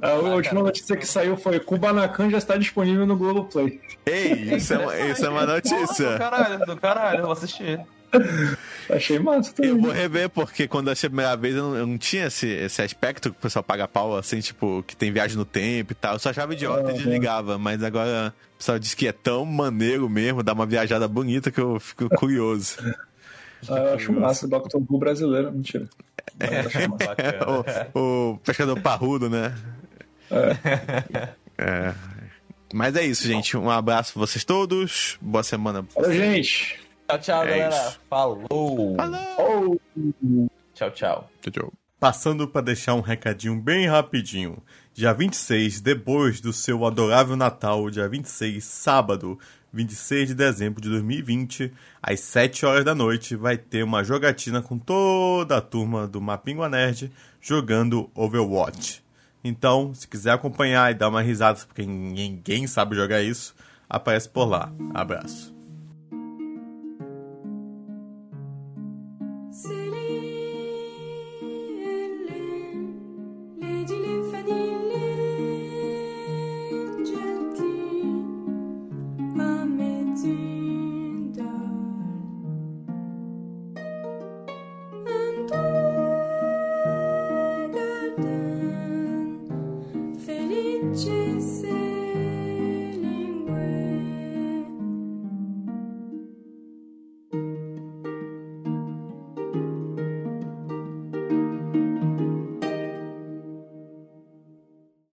A 0.01 0.11
última 0.13 0.61
notícia 0.61 0.95
que 0.95 1.07
saiu 1.07 1.35
foi 1.37 1.59
Kubanacan 1.59 2.29
já 2.29 2.37
está 2.37 2.55
disponível 2.57 3.05
no 3.05 3.15
Globoplay. 3.17 3.79
Ei, 4.05 4.55
isso 4.55 4.73
é, 4.73 4.77
uma- 4.77 4.97
isso 4.99 5.25
é 5.25 5.29
uma 5.29 5.45
Do 5.45 5.53
notícia. 5.53 6.17
caralho, 6.17 6.65
do 6.65 6.77
caralho, 6.77 7.17
eu 7.19 7.23
vou 7.23 7.31
assistir. 7.33 7.79
Achei 8.89 9.17
massa 9.19 9.53
também. 9.53 9.71
Eu 9.71 9.79
vou 9.81 9.91
rever, 9.91 10.29
porque 10.29 10.67
quando 10.67 10.87
eu 10.87 10.91
achei 10.93 11.07
a 11.07 11.09
primeira 11.09 11.35
vez 11.37 11.55
eu 11.55 11.63
não, 11.63 11.75
eu 11.77 11.87
não 11.87 11.97
tinha 11.97 12.25
esse, 12.27 12.47
esse 12.47 12.81
aspecto 12.81 13.31
que 13.31 13.37
o 13.37 13.41
pessoal 13.41 13.63
paga 13.63 13.87
pau, 13.87 14.17
assim, 14.17 14.39
tipo, 14.39 14.83
que 14.85 14.95
tem 14.95 15.11
viagem 15.11 15.37
no 15.37 15.45
tempo 15.45 15.93
e 15.93 15.95
tal. 15.95 16.13
Eu 16.13 16.19
só 16.19 16.29
achava 16.29 16.53
idiota 16.53 16.91
e 16.91 16.95
desligava, 16.95 17.57
mas 17.57 17.81
agora 17.83 18.33
pessoal 18.61 18.77
diz 18.79 18.93
que 18.93 19.07
é 19.07 19.11
tão 19.11 19.43
maneiro 19.45 20.07
mesmo, 20.07 20.43
dá 20.43 20.53
uma 20.53 20.65
viajada 20.67 21.07
bonita 21.07 21.49
que 21.51 21.59
eu 21.59 21.79
fico 21.79 22.07
curioso. 22.09 22.77
Ah, 23.69 23.77
eu 23.77 23.93
acho 23.93 24.11
massa. 24.11 24.47
Doctor 24.47 24.81
Who 24.89 24.97
brasileiro. 24.97 25.51
Mentira. 25.51 25.87
É. 26.39 26.61
O, 27.93 28.31
o 28.33 28.37
pescador 28.39 28.81
parrudo, 28.81 29.29
né? 29.29 29.55
É. 31.59 31.93
Mas 32.73 32.95
é 32.95 33.03
isso, 33.05 33.27
gente. 33.27 33.55
Um 33.55 33.69
abraço 33.69 34.13
pra 34.13 34.21
vocês 34.21 34.43
todos. 34.43 35.17
Boa 35.21 35.43
semana. 35.43 35.83
pra 35.83 35.93
Falou, 35.93 36.09
vocês. 36.09 36.47
gente. 36.47 36.79
Tchau, 37.07 37.19
tchau, 37.19 37.43
É 37.43 37.49
galera. 37.49 37.75
isso. 37.75 37.99
Falou. 38.09 38.45
Oh. 38.49 39.77
Tchau, 40.73 40.89
tchau. 40.91 41.29
Tchau, 41.41 41.51
tchau. 41.51 41.73
Passando 41.99 42.47
para 42.47 42.61
deixar 42.61 42.95
um 42.95 43.01
recadinho 43.01 43.55
bem 43.61 43.85
rapidinho. 43.85 44.57
Dia 45.01 45.13
26, 45.13 45.81
depois 45.81 46.39
do 46.39 46.53
seu 46.53 46.85
adorável 46.85 47.35
Natal, 47.35 47.89
dia 47.89 48.07
26, 48.07 48.63
sábado, 48.63 49.39
26 49.73 50.27
de 50.27 50.35
dezembro 50.35 50.79
de 50.79 50.89
2020, 50.89 51.73
às 52.03 52.19
7 52.19 52.67
horas 52.67 52.85
da 52.85 52.93
noite, 52.93 53.35
vai 53.35 53.57
ter 53.57 53.83
uma 53.83 54.03
jogatina 54.03 54.61
com 54.61 54.77
toda 54.77 55.57
a 55.57 55.61
turma 55.61 56.07
do 56.07 56.21
Mapingua 56.21 56.69
Nerd 56.69 57.11
jogando 57.41 58.11
Overwatch. 58.13 59.03
Então, 59.43 59.91
se 59.91 60.07
quiser 60.07 60.33
acompanhar 60.33 60.91
e 60.91 60.93
dar 60.93 61.09
uma 61.09 61.23
risada, 61.23 61.59
porque 61.65 61.83
ninguém 61.83 62.67
sabe 62.67 62.95
jogar 62.95 63.23
isso, 63.23 63.55
aparece 63.89 64.29
por 64.29 64.45
lá. 64.45 64.71
Abraço. 64.93 65.60